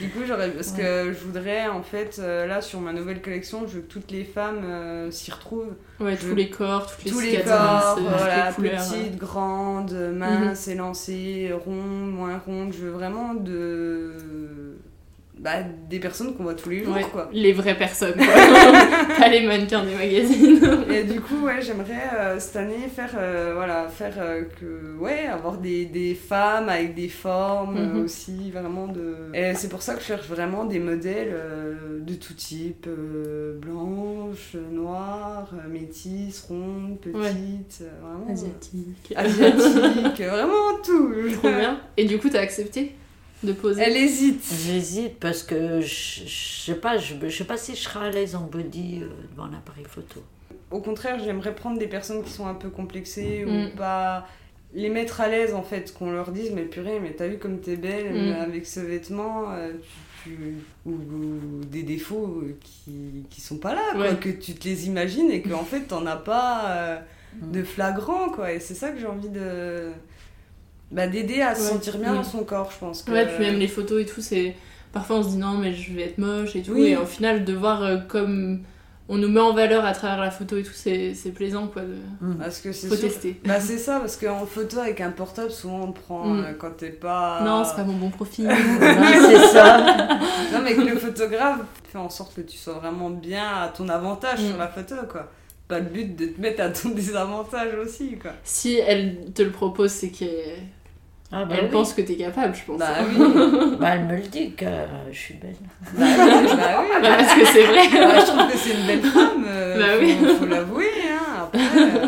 [0.00, 0.50] Du coup, j'aurais.
[0.50, 3.92] Parce que je voudrais, en fait, euh, là, sur ma nouvelle collection, je veux que
[3.92, 5.74] toutes les femmes euh, s'y retrouvent.
[6.00, 8.88] Ouais, Je tous veux les corps, toutes les tous les corps, euh, voilà, les couleurs.
[8.88, 12.72] petites, grandes, minces, élancées, rondes, moins rondes.
[12.72, 14.77] Je veux vraiment de.
[15.40, 17.28] Bah, des personnes qu'on voit tous les jours, Ouais, quoi.
[17.32, 18.26] Les vraies personnes, quoi.
[19.18, 20.60] Pas les mannequins des magazines.
[20.90, 25.26] Et du coup, ouais, j'aimerais euh, cette année faire, euh, voilà, faire euh, que, ouais,
[25.26, 28.04] avoir des, des femmes avec des formes Mhm.
[28.04, 29.14] aussi, vraiment de.
[29.32, 31.32] Et c'est pour ça que je cherche vraiment des modèles
[32.00, 32.88] de tout type,
[33.60, 37.90] blanches, noires, euh, métisses, rondes, petites, Ouais.
[38.02, 38.26] vraiment.
[38.32, 39.12] Asiatique.
[39.14, 41.12] Asiatiques, vraiment tout.
[41.34, 41.80] Trop bien.
[41.96, 42.94] Et du coup, t'as accepté?
[43.42, 44.44] De poser Elle hésite.
[44.66, 48.10] J'hésite parce que je, je sais pas, je, je sais pas si je serai à
[48.10, 50.22] l'aise en body euh, devant un appareil photo.
[50.70, 53.66] Au contraire, j'aimerais prendre des personnes qui sont un peu complexées Mm.
[53.66, 54.26] ou pas.
[54.74, 57.58] Les mettre à l'aise en fait, qu'on leur dise mais purée, mais t'as vu comme
[57.60, 58.16] t'es belle Mm.
[58.16, 59.72] euh, avec ce vêtement, euh,
[60.24, 64.68] tu, tu- Ou, ou des défauts qui, qui sont pas là, quoi, que tu te
[64.68, 66.98] les imagines et qu'en fait t'en as pas euh,
[67.40, 67.52] Mm.
[67.52, 68.52] de flagrant quoi.
[68.52, 69.90] Et c'est ça que j'ai envie de.
[70.90, 71.68] Bah, d'aider à se Ouais.
[71.68, 72.16] sentir bien Mm.
[72.16, 73.02] dans son corps, je pense.
[73.02, 73.10] Que...
[73.12, 74.54] Ouais, puis même les photos et tout, c'est.
[74.92, 76.72] Parfois on se dit non, mais je vais être moche et tout.
[76.72, 76.86] Oui.
[76.88, 78.60] Et au final, de voir euh, comme
[79.10, 81.82] on nous met en valeur à travers la photo et tout, c'est c'est plaisant quoi.
[81.82, 82.32] De...
[82.38, 83.38] Parce que c'est tester.
[83.44, 86.40] Bah c'est ça, parce qu'en photo avec un portable, souvent on prend Mm.
[86.40, 87.42] euh, quand t'es pas...
[87.44, 88.50] Non, c'est pas mon bon profil.
[88.80, 90.18] c'est ça.
[90.52, 91.60] non mais que le photographe
[91.90, 94.48] fait en sorte que tu sois vraiment bien à ton avantage Mm.
[94.48, 95.28] sur la photo, quoi.
[95.68, 98.30] Pas le but de te mettre à ton désavantage aussi, quoi.
[98.42, 100.62] Si elle te le propose, c'est qu'elle
[101.30, 101.70] Ah, bah elle oui.
[101.70, 102.78] pense que t'es capable, je pense.
[102.78, 103.76] Bah oui.
[103.78, 105.56] Bah, elle me le dit que euh, je suis belle.
[105.94, 106.88] Bah oui, bah oui.
[107.02, 107.88] Bah, parce que c'est vrai.
[107.92, 110.36] Bah, je trouve que c'est une belle femme, euh, Bah faut, oui.
[110.38, 111.42] faut l'avouer, hein.
[111.42, 112.06] Après, euh,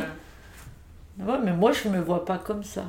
[1.26, 2.84] Ouais, mais moi, je me vois pas comme ça.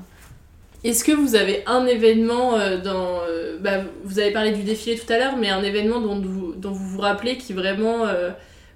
[0.85, 3.19] Est-ce que vous avez un événement euh, dans.
[3.27, 6.53] euh, bah, vous avez parlé du défilé tout à l'heure, mais un événement dont vous,
[6.55, 8.05] dont vous vous rappelez qui vraiment.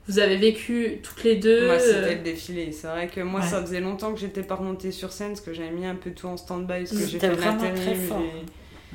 [0.07, 2.71] Euh, vous avez vécu toutes les deux Moi, euh, c'était le défilé.
[2.71, 3.47] C'est vrai que moi, Ouais.
[3.47, 6.11] ça faisait longtemps que j'étais pas remontée sur scène parce que j'avais mis un peu
[6.11, 8.21] tout en stand-by parce que j'ai fait vraiment très fort.
[8.21, 8.45] et-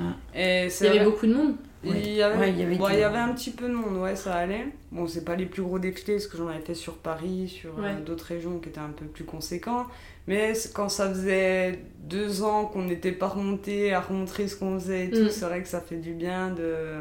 [0.00, 0.06] Ouais.
[0.34, 1.56] Et Il y avait vrai- beaucoup de monde.
[1.84, 3.30] Il y avait, Ouais, il y avait bon, du il y avait monde.
[3.30, 4.66] un petit peu de monde, ouais, ça allait.
[4.92, 7.72] Bon, c'est pas les plus gros défilés parce que j'en avais fait sur Paris, sur
[7.78, 9.86] euh, d'autres régions qui étaient un peu plus conséquents.
[10.26, 15.06] Mais quand ça faisait deux ans qu'on n'était pas remonté à remontrer ce qu'on faisait
[15.06, 15.30] et tout, Mm.
[15.30, 16.94] c'est vrai que ça fait du bien de.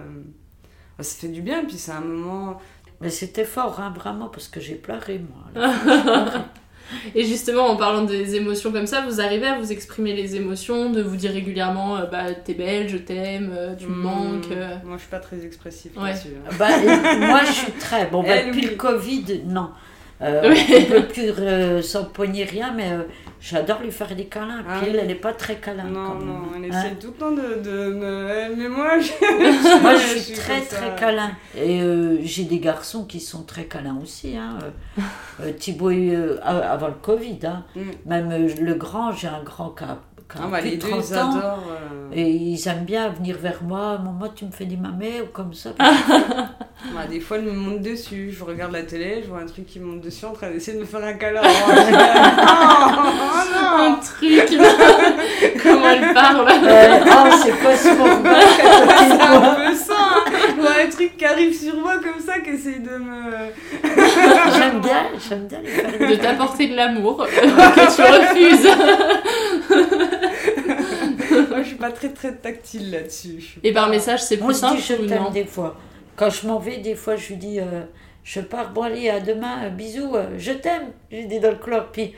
[1.00, 2.60] Ça fait du bien, puis c'est un moment.
[3.02, 5.22] Mais c'était fort, hein, vraiment, parce que j'ai pleuré,
[5.56, 5.66] moi.
[7.14, 10.90] Et justement, en parlant des émotions comme ça, vous arrivez à vous exprimer les émotions,
[10.90, 14.52] de vous dire régulièrement euh, bah t'es belle, je t'aime, euh, tu me Hmm, manques.
[14.52, 14.74] euh.
[14.84, 16.10] Moi, je suis pas très expressive Ouais.
[16.10, 16.30] là-dessus.
[16.50, 16.56] hein.
[16.58, 16.70] Bah,
[17.20, 18.08] moi, je suis très.
[18.08, 19.70] Bon, bah, Elle, depuis le Covid, non.
[20.24, 20.66] Euh, Oui.
[20.90, 23.04] On peut plus euh, s'empoigner rien, mais euh,
[23.40, 24.64] j'adore lui faire des câlins.
[24.68, 25.84] Ah Puis elle, elle est pas très câlin.
[25.86, 26.28] Non, quand même.
[26.28, 26.80] non, elle Hein.
[26.86, 28.56] essaie tout le temps de, de me.
[28.58, 29.82] Mais moi, je.
[29.82, 31.32] Moi, je suis très très câlin.
[31.56, 34.36] Et euh, j'ai des garçons qui sont très câlins aussi.
[34.38, 34.58] Hein.
[34.64, 35.02] Euh,
[35.44, 37.64] euh, Thibaut, euh, avant le Covid, hein.
[37.76, 37.82] Mm.
[38.06, 39.98] même euh, le grand, j'ai un grand qui a,
[40.36, 41.64] Ah, bah, plus les de deux, 30 ils adorent.
[41.72, 43.98] euh, Et ils aiment bien venir vers moi.
[43.98, 45.72] Maman, tu me fais des mamets ou comme ça.
[46.96, 48.32] Bah, des fois, elle me monte dessus.
[48.32, 50.82] Je regarde la télé, je vois un truc qui monte dessus en train d'essayer de
[50.84, 51.42] me faire un câlin.
[52.42, 54.50] Oh, non, Un truc
[55.62, 59.94] Comment elle parle Euh, oh, c'est quoi ce moment un peu ça.
[60.60, 63.32] Vois un truc qui arrive sur moi comme ça, qui essaye de me.
[64.58, 66.16] J'aime bien, j'aime bien les.
[66.16, 68.68] De t'apporter de l'amour que tu refuses.
[71.50, 73.58] Moi, je suis pas très très tactile là-dessus.
[73.64, 75.78] Et par message, c'est plus simple je t'aime des fois.
[76.16, 77.84] Quand je m'en vais, des fois, je lui dis euh,
[78.24, 80.92] je pars, bon allez, à demain, euh, bisous, euh, je t'aime.
[81.12, 81.92] Je lui dis dans le couloir.
[81.92, 82.14] Puis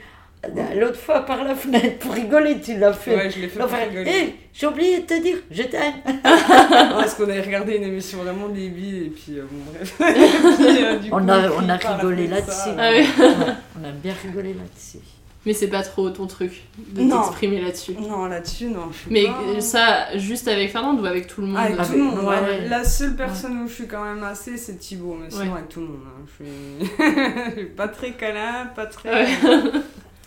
[0.78, 3.16] l'autre fois, par la fenêtre, pour rigoler, tu l'as fait.
[3.16, 4.10] Ouais, je l'ai fait pour rigoler.
[4.10, 5.94] Hé, j'ai oublié de te dire, je t'aime.
[6.22, 9.94] Parce qu'on avait regardé une émission vraiment débile et puis euh, bon bref.
[9.98, 12.50] Puis, euh, On coup, a, puis on a rigolé là-dessus.
[12.52, 13.06] ça, Ah oui.
[13.18, 14.98] Ouais, on a bien rigolé là-dessus.
[15.44, 17.94] Mais c'est pas trop ton truc de t'exprimer là-dessus.
[17.98, 18.90] Non, là-dessus, non.
[18.92, 21.56] Je suis Mais pas- euh, ça, juste avec Fernande ou avec tout le monde?
[21.58, 22.24] Ah, avec Ah, tout le monde.
[22.28, 22.68] ouais.
[22.68, 25.18] La seule personne où je suis quand même assez, c'est Thibaut.
[25.20, 25.58] Mais sinon, Ouais.
[25.58, 26.00] avec tout le monde.
[26.06, 26.24] hein.
[26.38, 26.92] Je, suis...
[27.56, 29.26] je suis pas très câlin, pas très.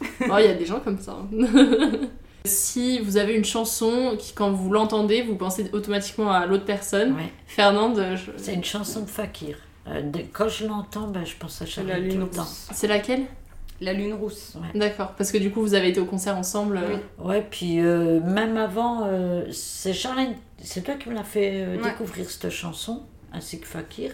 [0.29, 1.17] Oh, il y a des gens comme ça.
[1.19, 1.27] hein.
[2.45, 7.13] si vous avez une chanson qui, quand vous l'entendez, vous pensez automatiquement à l'autre personne,
[7.15, 7.31] Ouais.
[7.47, 9.57] Fernande, je- C'est une chanson de Fakir.
[9.87, 12.41] Euh, de- quand je l'entends, ben, je pense à Charlie la tout lune le temps.
[12.43, 12.67] rousse.
[12.73, 13.23] c'est laquelle?
[13.81, 14.53] La lune rousse.
[14.73, 16.77] D'accord, parce que du coup, vous avez été au concert ensemble.
[16.77, 21.51] euh, Ouais, puis euh, même avant, euh, c'est Charlène, c'est toi qui me l'as fait
[21.63, 21.83] euh, Ouais.
[21.91, 24.11] découvrir cette chanson, ainsi que Fakir.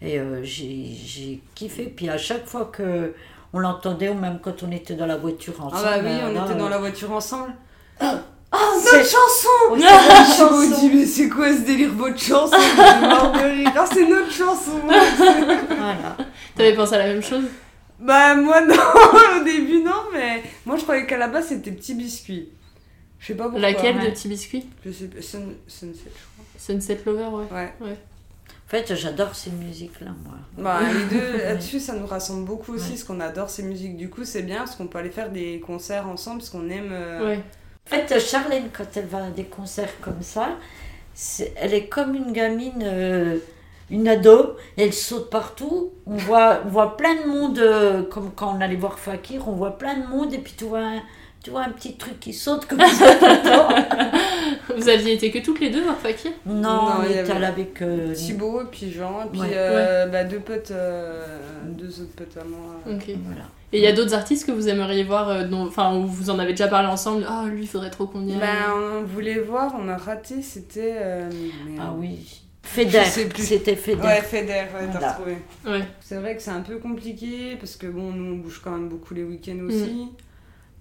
[0.00, 1.86] Et euh, j'ai j'ai kiffé.
[1.94, 3.14] Puis à chaque fois que
[3.56, 5.82] on l'entendait, ou même quand on était dans la voiture Ah ensemble.
[5.84, 7.52] bah oui, on là, était dans euh, la voiture ensemble.
[8.02, 8.06] Oh,
[8.80, 13.78] C'est- notre chanson Je me dis, mais c'est quoi ce délire, votre chanson de.
[13.78, 16.16] Ah, c'est notre chanson Voilà.
[16.54, 17.44] T'avais pensé à la même chose
[17.98, 18.74] Bah, moi, non,
[19.40, 22.48] au début, non, mais moi, je croyais qu'à la base, c'était Petit Biscuit.
[23.18, 23.60] Je sais pas pourquoi.
[23.60, 24.12] Laquelle de Ouais.
[24.12, 26.44] Petit Biscuit Je sais pas, Sun- Sunset, je crois.
[26.58, 27.44] Sunset Lover, ouais.
[27.50, 27.72] Ouais.
[27.80, 27.96] ouais.
[28.66, 30.34] En fait, j'adore ces musiques-là, moi.
[30.58, 33.96] Bah, les deux, là-dessus, ça nous rassemble beaucoup aussi, parce qu'on adore ces musiques.
[33.96, 36.90] Du coup, c'est bien, parce qu'on peut aller faire des concerts ensemble, parce qu'on aime.
[36.90, 37.40] euh, Ouais.
[37.86, 40.48] En fait, Charlène, quand elle va à des concerts comme ça,
[41.14, 43.38] c'est- elle est comme une gamine, euh,
[43.88, 45.92] une ado, et elle saute partout.
[46.04, 49.52] On voit, on voit plein de monde, euh, comme quand on allait voir Fakir, on
[49.52, 51.02] voit plein de monde, et puis tu vois un,
[51.46, 53.06] tu vois un petit truc qui saute comme ça.
[54.76, 56.32] Vous aviez été que toutes les deux voir Fakir?
[56.44, 57.82] Non, on était avait allé avec.
[57.82, 59.50] euh, Thibaut, et puis Jean, et puis Ouais.
[59.52, 61.24] euh, bah, deux potes, euh,
[61.68, 62.80] deux autres potes à moi.
[62.90, 63.10] Ok.
[63.24, 63.42] Voilà.
[63.72, 66.30] Et il y a d'autres artistes que vous aimeriez voir, euh, dont- enfin, où vous
[66.30, 67.24] en avez déjà parlé ensemble?
[67.28, 68.40] Ah, lui, il faudrait trop qu'on y aille.
[68.40, 70.96] Ben, on voulait voir, on a raté, c'était.
[71.00, 71.30] euh.
[71.78, 72.42] Ah oui.
[72.64, 74.02] Feder, c'était Feder.
[74.02, 75.36] Ouais, Feder, ouais, t'as retrouvé.
[75.64, 75.84] Ouais.
[76.00, 78.88] C'est vrai que c'est un peu compliqué parce que bon, nous on bouge quand même
[78.88, 80.08] beaucoup les week-ends aussi.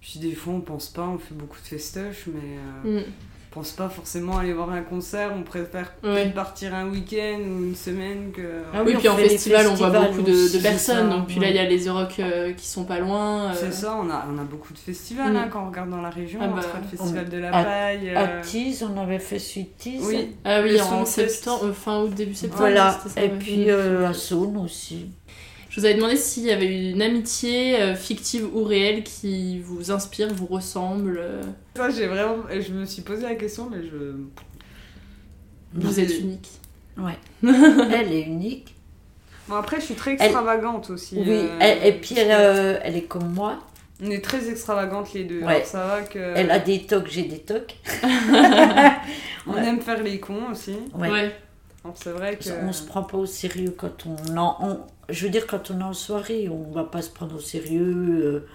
[0.07, 3.03] Puis des fois on pense pas, on fait beaucoup de festoches, mais euh, Mm.
[3.51, 5.31] on pense pas forcément aller voir un concert.
[5.35, 6.13] On préfère Ouais.
[6.13, 8.41] peut-être partir un week-end ou une semaine que.
[8.71, 11.09] Ah oui, oui, puis on en festival, on voit beaucoup de, de personnes.
[11.09, 11.53] ça, donc, puis là, ouais.
[11.53, 13.45] il y a les Euroc euh, qui sont pas loin.
[13.45, 15.37] euh, C'est ça, on a, on a beaucoup de festivals Mm.
[15.37, 16.39] hein, quand on regarde dans la région.
[16.43, 18.09] Ah on bah, le festival de la À- paille.
[18.11, 20.01] À euh, Tees, on avait fait de Tees.
[20.03, 22.59] Oui, Ah oui, en septembre, euh, fin août, début septembre.
[22.61, 23.69] Voilà, et puis Mm.
[23.69, 25.07] euh, à Saône aussi.
[25.75, 29.91] Je vous avais demandé s'il y avait une amitié euh, fictive ou réelle qui vous
[29.91, 31.17] inspire, vous ressemble.
[31.19, 31.41] euh,
[31.75, 32.37] Ça, j'ai vraiment.
[32.49, 34.15] Je me suis posé la question, mais je.
[35.73, 36.49] vous êtes unique.
[36.97, 37.17] Ouais.
[37.43, 38.73] elle est unique.
[39.49, 41.17] Bon, après, je suis très extravagante aussi.
[41.17, 43.59] Oui, euh, elle- et puis elle, euh, elle est comme moi.
[44.01, 45.41] On est très extravagantes les deux.
[45.41, 45.55] Ouais.
[45.55, 46.19] Alors, ça va que.
[46.19, 47.75] Elle a des tocs, j'ai des tocs.
[49.47, 49.65] On Ouais.
[49.67, 50.75] aime faire les cons aussi.
[50.97, 51.35] Ouais.
[51.83, 52.49] Donc, c'est vrai que.
[52.63, 54.79] On se prend pas au sérieux quand on, en- on-
[55.09, 58.21] Je veux dire, quand on est en soirée, on va pas se prendre au sérieux.
[58.23, 58.47] euh,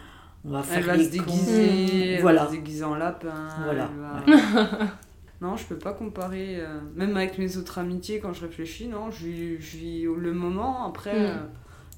[0.45, 2.43] on va faire Elle va les se déguiser, elle Voilà.
[2.45, 3.49] va se déguiser en lapin.
[3.65, 3.91] Voilà,
[5.41, 6.57] non, je peux pas comparer.
[6.61, 10.33] euh, même avec mes autres amitiés, quand je réfléchis, non, je vis, je vis le
[10.33, 10.87] moment.
[10.87, 11.25] Après, Mm.
[11.27, 11.37] euh,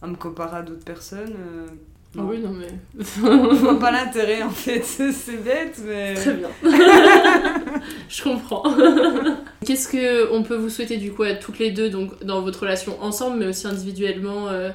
[0.02, 1.34] à me comparer à d'autres personnes.
[2.14, 2.28] Ah non.
[2.28, 2.68] oui, non mais.
[2.98, 6.14] je vois pas l'intérêt en fait, c'est bête, mais.
[6.14, 6.48] Très bien.
[8.08, 8.64] Je comprends.
[9.64, 12.60] Qu'est-ce que on peut vous souhaiter du coup à toutes les deux, donc dans votre
[12.60, 14.70] relation ensemble, mais aussi individuellement euh,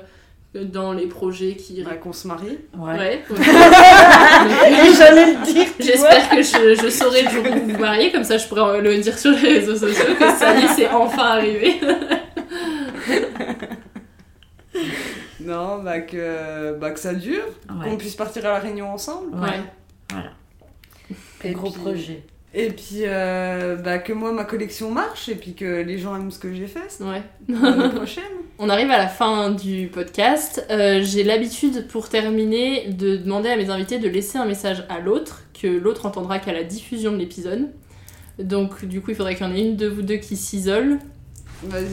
[0.56, 1.84] dans les projets qui.
[1.84, 2.58] Bah, qu'on se marie.
[2.76, 2.98] Ouais.
[2.98, 3.24] Ouais.
[4.98, 5.68] J'allais le dire.
[5.80, 8.82] J'espère que je, je saurai le jour où vous vous mariez, comme ça je pourrai
[8.82, 11.80] le dire sur les réseaux sociaux que ça y est, c'est enfin arrivé.
[15.48, 17.90] Non, bah que, bah que ça dure, Ouais.
[17.90, 19.34] qu'on puisse partir à la réunion ensemble.
[19.36, 19.62] Ouais.
[20.12, 20.32] Voilà.
[21.44, 22.24] Un Et gros puis- projet.
[22.54, 26.32] Et puis euh, bah, que moi ma collection marche et puis que les gens aiment
[26.32, 27.22] ce que j'ai fait Ouais.
[27.50, 28.24] l'année prochaine.
[28.58, 30.66] On arrive à la fin du podcast.
[30.72, 35.00] Euh, J'ai l'habitude, pour terminer, de demander à mes invités de laisser un message à
[35.00, 37.70] l'autre, que l'autre entendra qu'à la diffusion de l'épisode.
[38.40, 40.98] Donc, du coup, il faudrait qu'il y en ait une de vous deux qui s'isole.
[41.64, 41.86] Vas-y.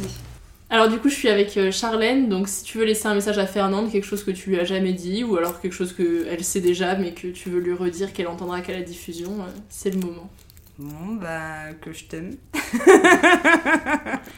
[0.71, 2.29] Alors, du coup, je suis avec euh, Charlène.
[2.29, 4.65] Donc, si tu veux laisser un message à Fernande, quelque chose que tu lui as
[4.65, 8.13] jamais dit, ou alors quelque chose qu'elle sait déjà, mais que tu veux lui redire,
[8.13, 10.31] qu'elle entendra qu'à la diffusion, euh, c'est le moment.
[10.77, 12.37] Bon bah que je t'aime.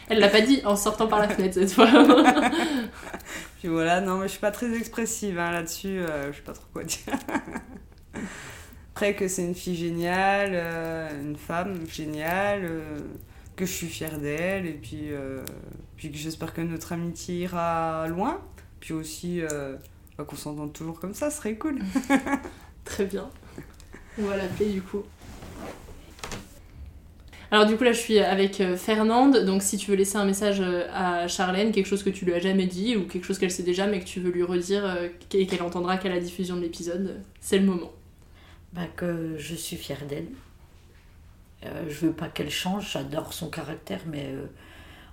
[0.09, 1.89] Elle l'a pas dit en sortant par la fenêtre cette fois.
[3.59, 6.53] Puis voilà, non mais je suis pas très expressive hein, là-dessus, euh, je sais pas
[6.53, 6.99] trop quoi dire.
[8.95, 12.99] Après que c'est une fille géniale, euh, une femme géniale, euh,
[13.57, 15.09] que je suis fière d'elle et puis,
[15.97, 18.41] puis que j'espère que notre amitié ira loin.
[18.81, 19.77] Puis aussi euh,
[20.19, 21.79] bah, qu'on s'entende toujours comme ça, ce serait cool.
[22.85, 23.29] Très bien.
[24.19, 25.03] On va l'appeler du coup.
[27.51, 30.25] Alors du coup là je suis avec euh, Fernande, donc si tu veux laisser un
[30.25, 33.39] message euh, à Charlène, quelque chose que tu lui as jamais dit ou quelque chose
[33.39, 36.19] qu'elle sait déjà mais que tu veux lui redire euh, et qu'elle entendra qu'à la
[36.19, 37.93] diffusion de l'épisode, c'est le moment.
[38.73, 40.27] Bah, que je suis fière d'elle.
[41.65, 44.47] Euh, je veux pas qu'elle change, j'adore son caractère, mais euh,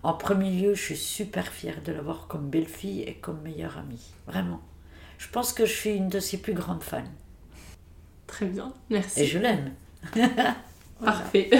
[0.03, 4.11] en premier lieu, je suis super fière de l'avoir comme belle-fille et comme meilleure amie.
[4.27, 4.61] Vraiment.
[5.17, 7.03] Je pense que je suis une de ses plus grandes fans.
[8.27, 9.21] Très bien, merci.
[9.21, 9.71] Et je l'aime.
[11.03, 11.49] Parfait.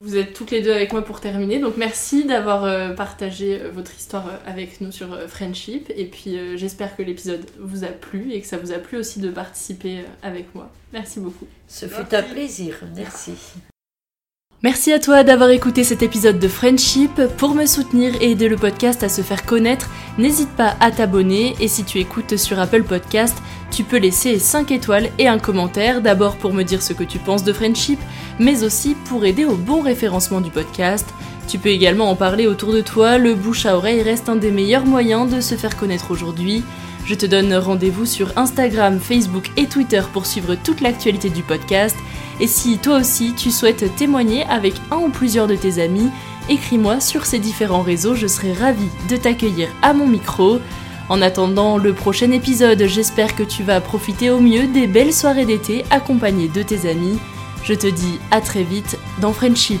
[0.00, 3.70] Vous êtes toutes les deux avec moi pour terminer, donc merci d'avoir euh, partagé euh,
[3.72, 5.92] votre histoire euh, avec nous sur euh, Friendship.
[5.96, 8.96] Et puis euh, j'espère que l'épisode vous a plu et que ça vous a plu
[8.98, 10.70] aussi de participer euh, avec moi.
[10.92, 11.48] Merci beaucoup.
[11.66, 13.32] Ce fut un plaisir, merci.
[14.64, 17.22] Merci à toi d'avoir écouté cet épisode de Friendship.
[17.36, 19.88] Pour me soutenir et aider le podcast à se faire connaître,
[20.18, 23.40] n'hésite pas à t'abonner et si tu écoutes sur Apple Podcast,
[23.70, 27.20] tu peux laisser 5 étoiles et un commentaire, d'abord pour me dire ce que tu
[27.20, 28.00] penses de Friendship,
[28.40, 31.06] mais aussi pour aider au bon référencement du podcast.
[31.46, 34.50] Tu peux également en parler autour de toi, le bouche à oreille reste un des
[34.50, 36.64] meilleurs moyens de se faire connaître aujourd'hui.
[37.04, 41.96] Je te donne rendez-vous sur Instagram, Facebook et Twitter pour suivre toute l'actualité du podcast.
[42.40, 46.10] Et si toi aussi tu souhaites témoigner avec un ou plusieurs de tes amis,
[46.48, 50.58] écris-moi sur ces différents réseaux, je serai ravie de t'accueillir à mon micro.
[51.08, 55.46] En attendant le prochain épisode, j'espère que tu vas profiter au mieux des belles soirées
[55.46, 57.18] d'été accompagnées de tes amis.
[57.64, 59.80] Je te dis à très vite dans Friendship.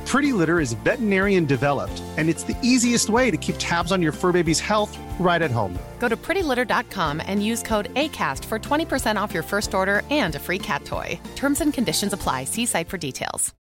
[0.11, 4.11] Pretty Litter is veterinarian developed, and it's the easiest way to keep tabs on your
[4.11, 5.73] fur baby's health right at home.
[6.01, 10.39] Go to prettylitter.com and use code ACAST for 20% off your first order and a
[10.39, 11.17] free cat toy.
[11.37, 12.43] Terms and conditions apply.
[12.43, 13.53] See site for details.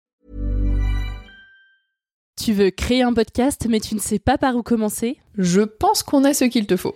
[2.36, 6.02] Tu veux créer un podcast mais tu ne sais pas par où commencer Je pense
[6.02, 6.96] qu'on a ce qu'il te faut.